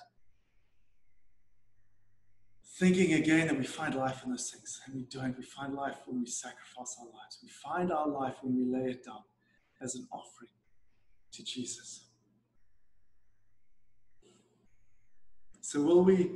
Thinking 2.78 3.12
again 3.14 3.48
that 3.48 3.58
we 3.58 3.64
find 3.64 3.94
life 3.94 4.22
in 4.24 4.30
those 4.30 4.50
things, 4.50 4.80
and 4.86 4.94
we 4.94 5.02
don't. 5.02 5.36
We 5.36 5.44
find 5.44 5.74
life 5.74 5.98
when 6.06 6.20
we 6.20 6.26
sacrifice 6.26 6.96
our 6.98 7.06
lives. 7.06 7.38
We 7.42 7.50
find 7.50 7.92
our 7.92 8.08
life 8.08 8.36
when 8.40 8.56
we 8.56 8.64
lay 8.64 8.90
it 8.90 9.04
down 9.04 9.20
as 9.82 9.94
an 9.94 10.08
offering 10.10 10.50
to 11.32 11.44
Jesus. 11.44 12.06
So 15.60 15.82
will 15.82 16.02
we 16.02 16.32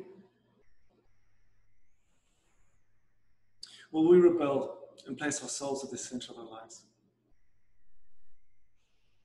will 3.90 4.06
we 4.06 4.18
rebel 4.18 4.76
and 5.06 5.16
place 5.16 5.42
our 5.42 5.48
souls 5.48 5.84
at 5.84 5.90
the 5.90 5.98
center 5.98 6.32
of 6.32 6.38
our 6.38 6.50
lives? 6.50 6.82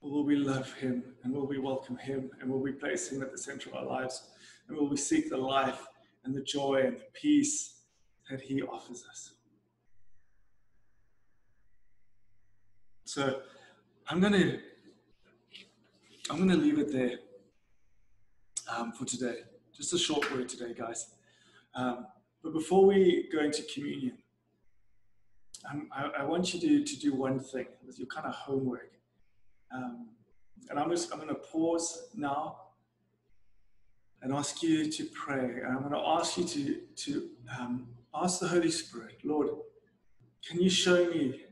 Or 0.00 0.10
will 0.10 0.24
we 0.24 0.36
love 0.36 0.72
Him 0.74 1.04
and 1.22 1.32
will 1.32 1.46
we 1.46 1.58
welcome 1.58 1.96
Him 1.96 2.30
and 2.40 2.50
will 2.50 2.60
we 2.60 2.72
place 2.72 3.10
Him 3.10 3.22
at 3.22 3.30
the 3.30 3.38
center 3.38 3.70
of 3.70 3.76
our 3.76 3.84
lives? 3.84 4.30
And 4.68 4.76
will 4.76 4.88
we 4.88 4.96
seek 4.96 5.30
the 5.30 5.36
life 5.36 5.86
and 6.24 6.34
the 6.34 6.42
joy 6.42 6.82
and 6.84 6.96
the 6.96 7.06
peace 7.12 7.80
that 8.30 8.40
He 8.40 8.62
offers 8.62 9.04
us? 9.10 9.34
So 13.04 13.42
I'm 14.08 14.20
going 14.20 14.32
to 14.32 14.58
I'm 16.30 16.48
to 16.48 16.56
leave 16.56 16.78
it 16.78 16.92
there 16.92 17.18
um, 18.74 18.92
for 18.92 19.04
today. 19.04 19.40
Just 19.76 19.92
a 19.92 19.98
short 19.98 20.30
word 20.32 20.48
today, 20.48 20.72
guys. 20.72 21.14
Um, 21.74 22.06
but 22.42 22.52
before 22.52 22.86
we 22.86 23.28
go 23.32 23.40
into 23.40 23.62
communion, 23.74 24.18
I, 25.94 26.20
I, 26.20 26.24
want 26.24 26.52
you 26.52 26.60
to, 26.60 26.84
to 26.84 27.00
do 27.00 27.14
one 27.14 27.38
thing 27.38 27.66
with 27.86 27.98
your 27.98 28.08
kind 28.08 28.26
of 28.26 28.34
homework. 28.34 28.92
Um, 29.74 30.08
and 30.68 30.78
I'm 30.78 30.90
just 30.90 31.12
I'm 31.12 31.18
going 31.18 31.28
to 31.28 31.34
pause 31.34 32.08
now 32.14 32.56
and 34.22 34.32
ask 34.32 34.62
you 34.62 34.90
to 34.90 35.04
pray. 35.06 35.60
And 35.64 35.66
I'm 35.66 35.80
going 35.80 35.92
to 35.92 36.08
ask 36.08 36.38
you 36.38 36.44
to, 36.44 36.80
to 36.96 37.28
um, 37.58 37.88
ask 38.14 38.40
the 38.40 38.48
Holy 38.48 38.70
Spirit, 38.70 39.18
Lord, 39.24 39.48
can 40.46 40.60
you 40.60 40.70
show 40.70 41.08
me 41.10 41.42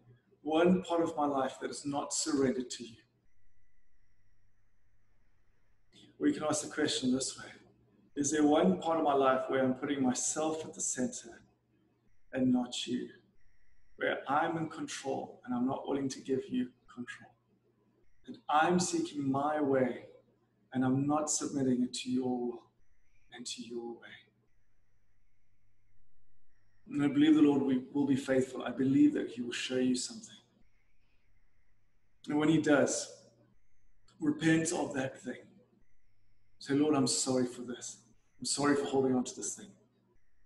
one 0.42 0.82
part 0.82 1.02
of 1.02 1.16
my 1.16 1.26
life 1.26 1.56
that 1.60 1.70
is 1.70 1.84
not 1.84 2.12
surrendered 2.12 2.70
to 2.70 2.84
you? 2.84 2.96
We 6.18 6.32
can 6.32 6.44
ask 6.44 6.62
the 6.62 6.70
question 6.70 7.12
this 7.12 7.38
way 7.38 7.46
Is 8.14 8.30
there 8.30 8.44
one 8.44 8.80
part 8.80 8.98
of 8.98 9.04
my 9.04 9.14
life 9.14 9.42
where 9.48 9.64
I'm 9.64 9.74
putting 9.74 10.02
myself 10.02 10.64
at 10.64 10.74
the 10.74 10.80
center 10.80 11.42
and 12.32 12.52
not 12.52 12.86
you? 12.86 13.08
Where 14.00 14.18
I'm 14.26 14.56
in 14.56 14.68
control 14.68 15.40
and 15.44 15.54
I'm 15.54 15.66
not 15.66 15.86
willing 15.86 16.08
to 16.08 16.20
give 16.20 16.40
you 16.48 16.68
control. 16.92 17.30
That 18.26 18.36
I'm 18.48 18.80
seeking 18.80 19.30
my 19.30 19.60
way 19.60 20.06
and 20.72 20.84
I'm 20.84 21.06
not 21.06 21.30
submitting 21.30 21.82
it 21.82 21.92
to 21.94 22.10
your 22.10 22.40
will 22.40 22.62
and 23.34 23.44
to 23.44 23.62
your 23.62 23.92
way. 23.92 24.16
And 26.90 27.04
I 27.04 27.08
believe 27.08 27.34
the 27.34 27.42
Lord 27.42 27.62
will 27.92 28.06
be 28.06 28.16
faithful. 28.16 28.62
I 28.62 28.70
believe 28.70 29.12
that 29.14 29.28
He 29.28 29.42
will 29.42 29.52
show 29.52 29.76
you 29.76 29.94
something. 29.94 30.36
And 32.26 32.38
when 32.38 32.48
He 32.48 32.58
does, 32.58 33.12
repent 34.18 34.72
of 34.72 34.94
that 34.94 35.20
thing. 35.20 35.42
Say, 36.58 36.74
Lord, 36.74 36.94
I'm 36.94 37.06
sorry 37.06 37.46
for 37.46 37.62
this. 37.62 37.98
I'm 38.38 38.46
sorry 38.46 38.76
for 38.76 38.84
holding 38.84 39.14
on 39.14 39.24
to 39.24 39.36
this 39.36 39.54
thing. 39.54 39.70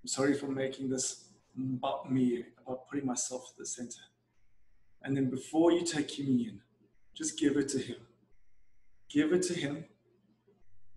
I'm 0.03 0.09
sorry 0.09 0.35
for 0.35 0.49
making 0.49 0.91
this 0.91 1.29
about 1.57 2.11
me, 2.11 2.45
about 2.65 2.89
putting 2.89 3.07
myself 3.07 3.51
at 3.53 3.59
the 3.59 3.67
center. 3.67 4.03
And 5.03 5.17
then 5.17 5.31
before 5.31 5.73
you 5.73 5.85
take 5.85 6.15
communion, 6.15 6.61
just 7.15 7.39
give 7.39 7.57
it 7.57 7.69
to 7.71 7.79
Him. 7.79 7.97
Give 9.09 9.33
it 9.33 9.43
to 9.45 9.55
Him 9.55 9.85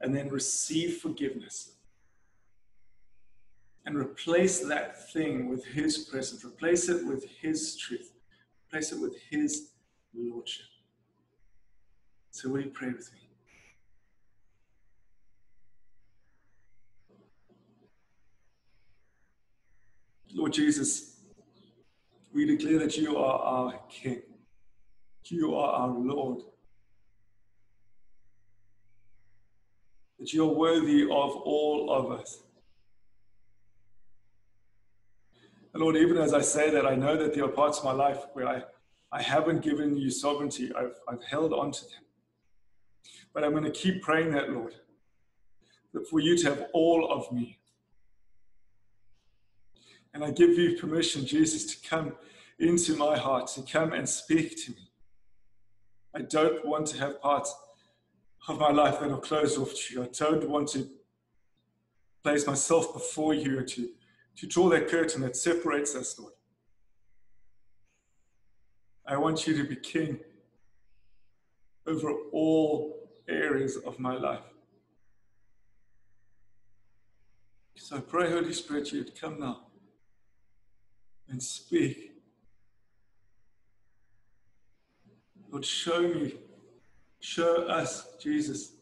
and 0.02 0.16
then 0.16 0.30
receive 0.30 0.98
forgiveness. 0.98 1.74
And 3.86 3.96
replace 3.96 4.60
that 4.68 5.12
thing 5.12 5.50
with 5.50 5.66
His 5.66 6.00
presence, 6.00 6.44
replace 6.44 6.90
it 6.90 7.06
with 7.06 7.26
His 7.42 7.76
truth, 7.78 8.12
replace 8.68 8.92
it 8.92 9.00
with 9.00 9.16
His 9.30 9.70
Lordship. 10.14 10.66
So, 12.32 12.50
will 12.50 12.62
you 12.62 12.70
pray 12.70 12.90
with 12.90 13.12
me? 13.14 13.27
Lord 20.34 20.54
Jesus, 20.54 21.18
we 22.34 22.46
declare 22.46 22.80
that 22.80 22.98
you 22.98 23.18
are 23.18 23.40
our 23.40 23.80
King. 23.90 24.22
You 25.26 25.56
are 25.56 25.72
our 25.72 25.90
Lord. 25.90 26.42
That 30.20 30.34
you 30.34 30.44
are 30.50 30.54
worthy 30.54 31.04
of 31.04 31.10
all 31.10 31.92
of 31.92 32.20
us. 32.20 32.40
And 35.74 35.84
Lord, 35.84 35.96
even 35.96 36.18
as 36.18 36.34
I 36.34 36.42
say 36.42 36.70
that, 36.72 36.86
I 36.86 36.96
know 36.96 37.18
that 37.18 37.34
there 37.34 37.46
are 37.46 37.50
parts 37.50 37.80
of 37.80 37.86
my 37.86 37.92
life 37.92 38.20
where 38.34 38.48
I, 38.48 38.64
I 39.12 39.22
haven't 39.22 39.62
given 39.62 39.96
you 39.96 40.10
sovereignty. 40.10 40.72
I've, 40.76 40.96
I've 41.08 41.24
held 41.24 41.54
on 41.54 41.72
to 41.72 41.82
them. 41.82 42.04
But 43.34 43.44
I'm 43.44 43.52
going 43.52 43.64
to 43.64 43.72
keep 43.72 44.02
praying 44.02 44.32
that, 44.32 44.52
Lord, 44.52 44.74
that 45.94 46.08
for 46.08 46.20
you 46.20 46.38
to 46.38 46.50
have 46.50 46.66
all 46.74 47.12
of 47.12 47.32
me. 47.32 47.60
And 50.18 50.26
I 50.26 50.32
give 50.32 50.58
you 50.58 50.76
permission, 50.76 51.28
Jesus, 51.28 51.64
to 51.76 51.88
come 51.88 52.14
into 52.58 52.96
my 52.96 53.16
heart, 53.16 53.50
to 53.50 53.62
come 53.62 53.94
and 53.94 54.10
speak 54.10 54.58
to 54.66 54.72
me. 54.72 54.90
I 56.16 56.24
don't 56.24 56.66
want 56.66 56.88
to 56.88 56.98
have 56.98 57.22
part 57.22 57.48
of 58.48 58.58
my 58.58 58.72
life 58.72 59.00
that 59.00 59.12
are 59.12 59.20
closed 59.20 59.60
off 59.60 59.76
to 59.76 59.94
you. 59.94 60.02
I 60.02 60.08
don't 60.08 60.50
want 60.50 60.70
to 60.70 60.90
place 62.24 62.48
myself 62.48 62.94
before 62.94 63.36
you 63.36 63.64
to, 63.64 63.90
to 64.38 64.48
draw 64.48 64.70
that 64.70 64.88
curtain 64.88 65.22
that 65.22 65.36
separates 65.36 65.94
us, 65.96 66.18
Lord. 66.18 66.34
I 69.06 69.18
want 69.18 69.46
you 69.46 69.56
to 69.56 69.70
be 69.70 69.76
king 69.76 70.20
over 71.86 72.12
all 72.32 73.08
areas 73.30 73.78
of 73.86 74.00
my 74.00 74.18
life. 74.18 74.42
So 77.76 77.98
I 77.98 78.00
pray, 78.00 78.32
Holy 78.32 78.54
Spirit, 78.54 78.92
you'd 78.92 79.14
come 79.22 79.40
now 79.40 79.67
and 81.30 81.42
speak. 81.42 82.12
Lord, 85.50 85.66
show 85.66 86.02
me, 86.02 86.36
show 87.20 87.64
us, 87.68 88.16
Jesus, 88.22 88.74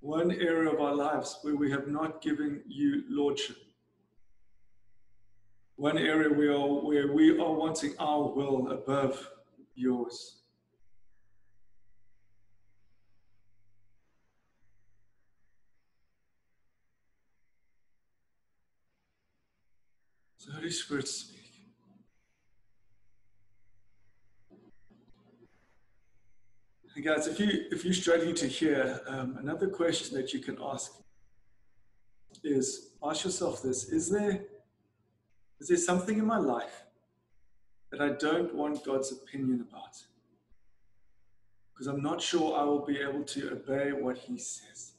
one 0.00 0.32
area 0.32 0.70
of 0.70 0.80
our 0.80 0.94
lives 0.94 1.38
where 1.42 1.56
we 1.56 1.70
have 1.70 1.88
not 1.88 2.22
given 2.22 2.62
you 2.66 3.04
lordship. 3.08 3.56
One 5.76 5.98
area 5.98 6.28
we 6.28 6.48
are, 6.48 6.66
where 6.66 7.12
we 7.12 7.38
are 7.38 7.52
wanting 7.52 7.94
our 7.98 8.28
will 8.28 8.70
above 8.70 9.28
yours. 9.74 10.43
So 20.44 20.52
Holy 20.52 20.70
Spirit, 20.70 21.08
speak. 21.08 21.40
And 26.94 27.02
guys, 27.02 27.26
if 27.26 27.40
you 27.40 27.64
if 27.70 27.82
you're 27.82 27.94
struggling 27.94 28.34
to 28.34 28.46
hear, 28.46 29.00
um, 29.06 29.38
another 29.40 29.68
question 29.68 30.14
that 30.18 30.34
you 30.34 30.40
can 30.40 30.58
ask 30.62 30.92
is 32.42 32.90
ask 33.02 33.24
yourself 33.24 33.62
this: 33.62 33.88
Is 33.88 34.10
there 34.10 34.44
is 35.60 35.68
there 35.68 35.78
something 35.78 36.18
in 36.18 36.26
my 36.26 36.36
life 36.36 36.84
that 37.90 38.02
I 38.02 38.10
don't 38.10 38.54
want 38.54 38.84
God's 38.84 39.12
opinion 39.12 39.66
about? 39.66 39.96
Because 41.72 41.86
I'm 41.86 42.02
not 42.02 42.20
sure 42.20 42.54
I 42.54 42.64
will 42.64 42.84
be 42.84 42.98
able 42.98 43.22
to 43.22 43.52
obey 43.52 43.92
what 43.92 44.18
He 44.18 44.36
says. 44.36 44.93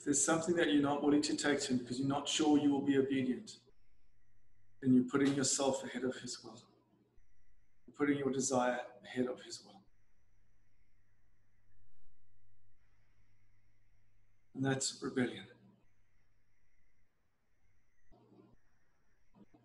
If 0.00 0.04
there's 0.06 0.24
something 0.24 0.56
that 0.56 0.72
you're 0.72 0.80
not 0.80 1.02
willing 1.02 1.20
to 1.20 1.36
take 1.36 1.60
to 1.60 1.72
Him 1.74 1.76
because 1.76 1.98
you're 1.98 2.08
not 2.08 2.26
sure 2.26 2.56
you 2.56 2.70
will 2.70 2.80
be 2.80 2.96
obedient, 2.96 3.56
then 4.80 4.94
you're 4.94 5.04
putting 5.04 5.34
yourself 5.34 5.84
ahead 5.84 6.04
of 6.04 6.16
His 6.16 6.42
will. 6.42 6.58
You're 7.86 7.94
putting 7.98 8.16
your 8.16 8.30
desire 8.30 8.78
ahead 9.04 9.26
of 9.26 9.42
His 9.42 9.62
will. 9.62 9.82
And 14.54 14.64
that's 14.64 14.98
rebellion. 15.02 15.44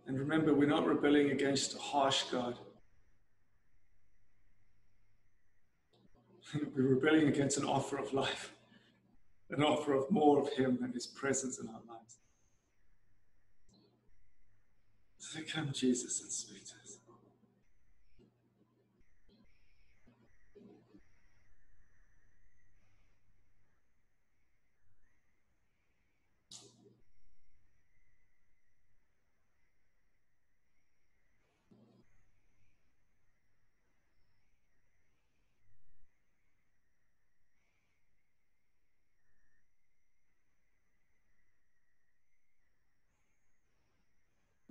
And 0.05 0.19
remember, 0.19 0.53
we're 0.53 0.67
not 0.67 0.85
rebelling 0.85 1.31
against 1.31 1.77
a 1.77 1.79
harsh 1.79 2.23
God. 2.23 2.57
we're 6.75 6.83
rebelling 6.83 7.29
against 7.29 7.57
an 7.57 7.63
offer 7.63 7.97
of 7.97 8.13
life 8.13 8.51
an 9.49 9.63
offer 9.63 9.93
of 9.93 10.09
more 10.09 10.39
of 10.39 10.49
Him 10.53 10.79
and 10.81 10.93
His 10.93 11.07
presence 11.07 11.59
in 11.59 11.67
our 11.67 11.81
lives. 11.87 12.17
So 15.17 15.39
come, 15.51 15.71
Jesus, 15.73 16.21
and 16.21 16.31
speak 16.31 16.65
to 16.65 16.73
us. 16.83 16.97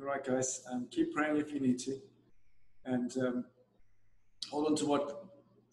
All 0.04 0.10
guys, 0.24 0.62
um, 0.70 0.86
keep 0.90 1.14
praying 1.14 1.36
if 1.36 1.52
you 1.52 1.60
need 1.60 1.78
to. 1.80 1.98
And 2.86 3.16
um, 3.18 3.44
hold 4.50 4.66
on 4.66 4.76
to 4.76 4.86
what 4.86 5.24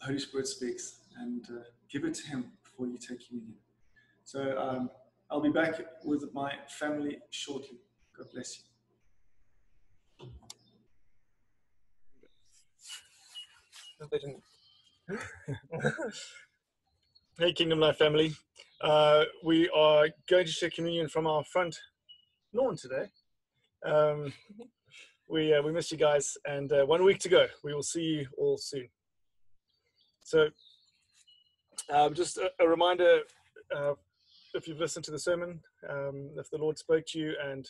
Holy 0.01 0.19
Spirit 0.19 0.47
speaks 0.47 0.99
and 1.19 1.45
uh, 1.49 1.63
give 1.89 2.03
it 2.05 2.13
to 2.15 2.27
Him 2.27 2.51
before 2.63 2.87
you 2.87 2.97
take 2.97 3.27
communion. 3.27 3.55
So 4.23 4.57
um, 4.57 4.89
I'll 5.29 5.41
be 5.41 5.49
back 5.49 5.81
with 6.03 6.33
my 6.33 6.53
family 6.67 7.19
shortly. 7.29 7.79
God 8.17 8.27
bless 8.33 8.57
you. 8.57 8.63
hey, 17.39 17.53
Kingdom 17.53 17.79
Life 17.79 17.97
family. 17.97 18.33
Uh, 18.81 19.25
we 19.43 19.69
are 19.69 20.07
going 20.27 20.45
to 20.45 20.51
share 20.51 20.69
communion 20.69 21.07
from 21.07 21.27
our 21.27 21.43
front 21.43 21.77
lawn 22.53 22.75
today. 22.75 23.05
Um, 23.85 24.33
we 25.27 25.53
uh, 25.53 25.61
we 25.61 25.71
miss 25.71 25.91
you 25.91 25.97
guys, 25.97 26.37
and 26.45 26.71
uh, 26.71 26.85
one 26.85 27.03
week 27.03 27.19
to 27.19 27.29
go. 27.29 27.47
We 27.63 27.73
will 27.73 27.83
see 27.83 28.01
you 28.03 28.27
all 28.37 28.57
soon. 28.57 28.87
So, 30.23 30.49
um, 31.89 32.13
just 32.13 32.37
a, 32.37 32.51
a 32.59 32.67
reminder: 32.67 33.21
uh, 33.75 33.93
if 34.53 34.67
you've 34.67 34.79
listened 34.79 35.05
to 35.05 35.11
the 35.11 35.19
sermon, 35.19 35.61
um, 35.89 36.31
if 36.37 36.49
the 36.49 36.57
Lord 36.57 36.77
spoke 36.77 37.05
to 37.07 37.19
you, 37.19 37.33
and 37.43 37.67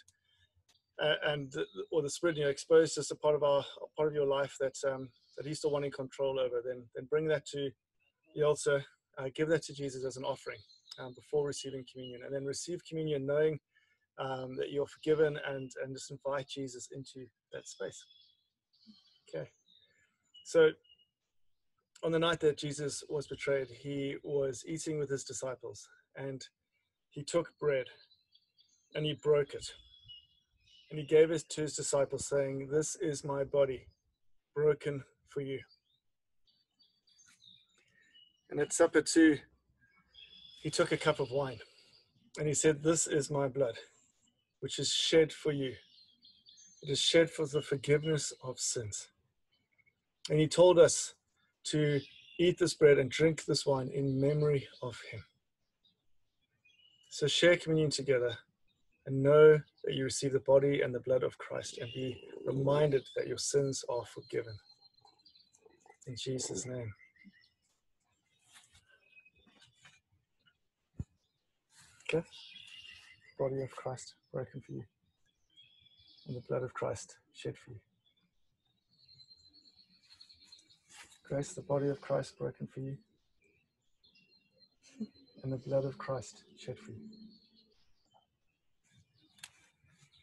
uh, 1.02 1.16
and 1.28 1.54
or 1.92 2.02
the 2.02 2.10
Spirit 2.10 2.38
you 2.38 2.44
know, 2.44 2.50
exposed 2.50 2.98
as 2.98 3.12
a 3.12 3.16
part 3.16 3.36
of 3.36 3.44
our 3.44 3.64
part 3.96 4.10
of 4.10 4.16
your 4.16 4.28
life 4.28 4.56
that 4.60 4.76
um, 4.92 5.10
that 5.38 5.46
He's 5.46 5.60
still 5.60 5.72
wanting 5.72 5.92
control 5.92 6.40
over, 6.40 6.62
then 6.66 6.84
then 6.96 7.06
bring 7.06 7.28
that 7.28 7.46
to 7.48 7.70
the 8.36 8.44
altar. 8.44 8.84
Uh, 9.18 9.26
give 9.36 9.50
that 9.50 9.62
to 9.62 9.74
Jesus 9.74 10.06
as 10.06 10.18
an 10.18 10.24
offering 10.24 10.60
um, 11.00 11.14
before 11.14 11.46
receiving 11.46 11.86
communion, 11.92 12.22
and 12.26 12.34
then 12.34 12.46
receive 12.46 12.84
communion 12.86 13.26
knowing 13.26 13.60
um, 14.20 14.56
that 14.58 14.72
you're 14.72 14.88
forgiven 14.88 15.38
and 15.48 15.72
and 15.84 15.96
just 15.96 16.12
invite 16.12 16.48
Jesus 16.48 16.90
into 16.92 17.28
that 17.54 17.68
space. 17.68 18.06
Okay. 19.30 19.50
So 20.46 20.72
on 22.04 22.12
the 22.12 22.20
night 22.20 22.40
that 22.40 22.58
Jesus 22.58 23.04
was 23.10 23.28
betrayed, 23.28 23.68
he 23.70 24.16
was 24.24 24.64
eating 24.68 25.00
with 25.00 25.10
his 25.10 25.24
disciples 25.24 25.88
and 26.16 26.46
he 27.10 27.24
took 27.24 27.58
bread 27.60 27.86
and 28.96 29.06
he 29.06 29.14
broke 29.14 29.54
it. 29.54 29.66
And 30.90 31.00
he 31.00 31.06
gave 31.06 31.32
it 31.32 31.46
to 31.50 31.62
his 31.62 31.76
disciples, 31.76 32.28
saying, 32.28 32.68
This 32.70 32.98
is 32.98 33.24
my 33.24 33.46
body 33.46 33.88
broken 34.54 35.04
for 35.30 35.40
you. 35.40 35.60
And 38.50 38.60
at 38.60 38.74
supper, 38.74 39.02
too, 39.02 39.38
he 40.62 40.70
took 40.70 40.92
a 40.92 40.98
cup 40.98 41.22
of 41.22 41.32
wine 41.32 41.60
and 42.38 42.48
he 42.48 42.54
said, 42.54 42.84
This 42.84 43.08
is 43.08 43.32
my 43.32 43.48
blood 43.48 43.76
which 44.62 44.80
is 44.80 44.90
shed 44.92 45.34
for 45.34 45.52
you. 45.52 45.74
It 46.82 46.90
is 46.90 47.00
shed 47.00 47.30
for 47.30 47.46
the 47.46 47.62
forgiveness 47.62 48.32
of 48.44 48.60
sins. 48.60 49.10
And 50.30 50.40
he 50.40 50.48
told 50.48 50.80
us 50.80 51.16
to 51.66 52.00
eat 52.40 52.58
this 52.58 52.74
bread 52.74 52.98
and 52.98 53.10
drink 53.10 53.46
this 53.46 53.66
wine 53.66 53.90
in 53.94 54.22
memory 54.22 54.68
of 54.82 55.00
him. 55.12 55.24
So 57.10 57.28
share 57.28 57.58
communion 57.58 57.92
together 57.92 58.38
and 59.06 59.22
know 59.22 59.60
that 59.84 59.94
you 59.94 60.04
receive 60.04 60.32
the 60.32 60.40
body 60.40 60.82
and 60.82 60.94
the 60.94 61.00
blood 61.00 61.24
of 61.24 61.38
Christ 61.38 61.80
and 61.80 61.92
be 61.94 62.22
reminded 62.46 63.04
that 63.16 63.28
your 63.28 63.38
sins 63.38 63.84
are 63.90 64.06
forgiven. 64.06 64.54
In 66.08 66.16
Jesus' 66.16 66.66
name. 66.66 66.94
Okay 72.14 72.24
body 73.42 73.62
of 73.64 73.72
Christ 73.72 74.14
broken 74.32 74.62
for 74.62 74.72
you, 74.72 74.84
and 76.28 76.38
the 76.38 76.44
blood 76.48 76.62
of 76.62 76.76
Christ 76.76 77.16
shed 77.34 77.56
for 77.58 77.72
you. 77.72 77.80
Grace, 81.28 81.54
the 81.54 81.64
body 81.64 81.88
of 81.88 82.00
Christ 82.00 82.38
broken 82.38 82.68
for 82.68 82.82
you, 82.82 82.98
and 85.42 85.52
the 85.52 85.58
blood 85.58 85.86
of 85.86 85.98
Christ 85.98 86.44
shed 86.56 86.78
for 86.78 86.92
you. 86.92 87.00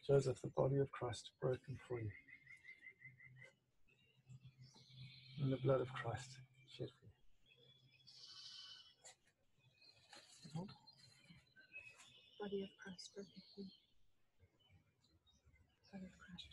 Joseph, 0.07 0.41
the 0.41 0.51
body 0.55 0.77
of 0.77 0.89
Christ 0.89 1.31
broken 1.41 1.77
for 1.85 1.99
you, 1.99 2.11
and 5.41 5.51
the 5.51 5.57
blood 5.57 5.81
of 5.81 5.91
Christ 5.91 6.37
shed 6.69 6.87
for 6.87 7.03
you. 7.03 7.08
body 12.49 12.63
of 12.63 12.69
Christ 12.83 13.11
perfectly. 13.15 13.69
Body 15.93 16.05
of 16.05 16.11
Christ. 16.17 16.45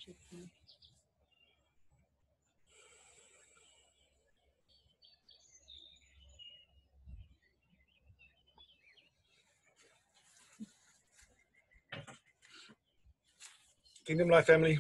Kingdom 14.07 14.29
Life 14.29 14.47
family, 14.47 14.79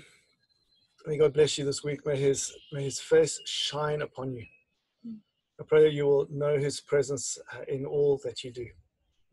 may 1.07 1.18
God 1.18 1.33
bless 1.33 1.59
you 1.59 1.64
this 1.64 1.83
week. 1.83 2.05
May 2.07 2.16
His 2.16 2.52
may 2.72 2.85
His 2.85 3.00
face 3.00 3.40
shine 3.46 4.02
upon 4.02 4.35
you. 4.35 4.44
Hmm. 5.02 5.14
I 5.61 5.64
pray 5.64 5.83
that 5.83 5.94
you 5.94 6.05
will 6.05 6.29
know 6.31 6.59
His 6.59 6.81
presence 6.81 7.38
uh, 7.52 7.62
in 7.66 7.87
all 7.87 8.20
that 8.22 8.44
you 8.44 8.52
do, 8.52 8.66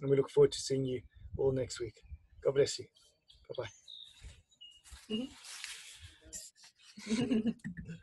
and 0.01 0.09
we 0.09 0.15
look 0.15 0.31
forward 0.31 0.51
to 0.53 0.59
seeing 0.61 0.85
you 0.85 1.01
all 1.37 1.51
next 1.51 1.79
week. 1.79 1.95
God 2.43 2.55
bless 2.55 2.79
you. 2.79 2.85
Bye 3.57 3.65
bye. 5.09 5.25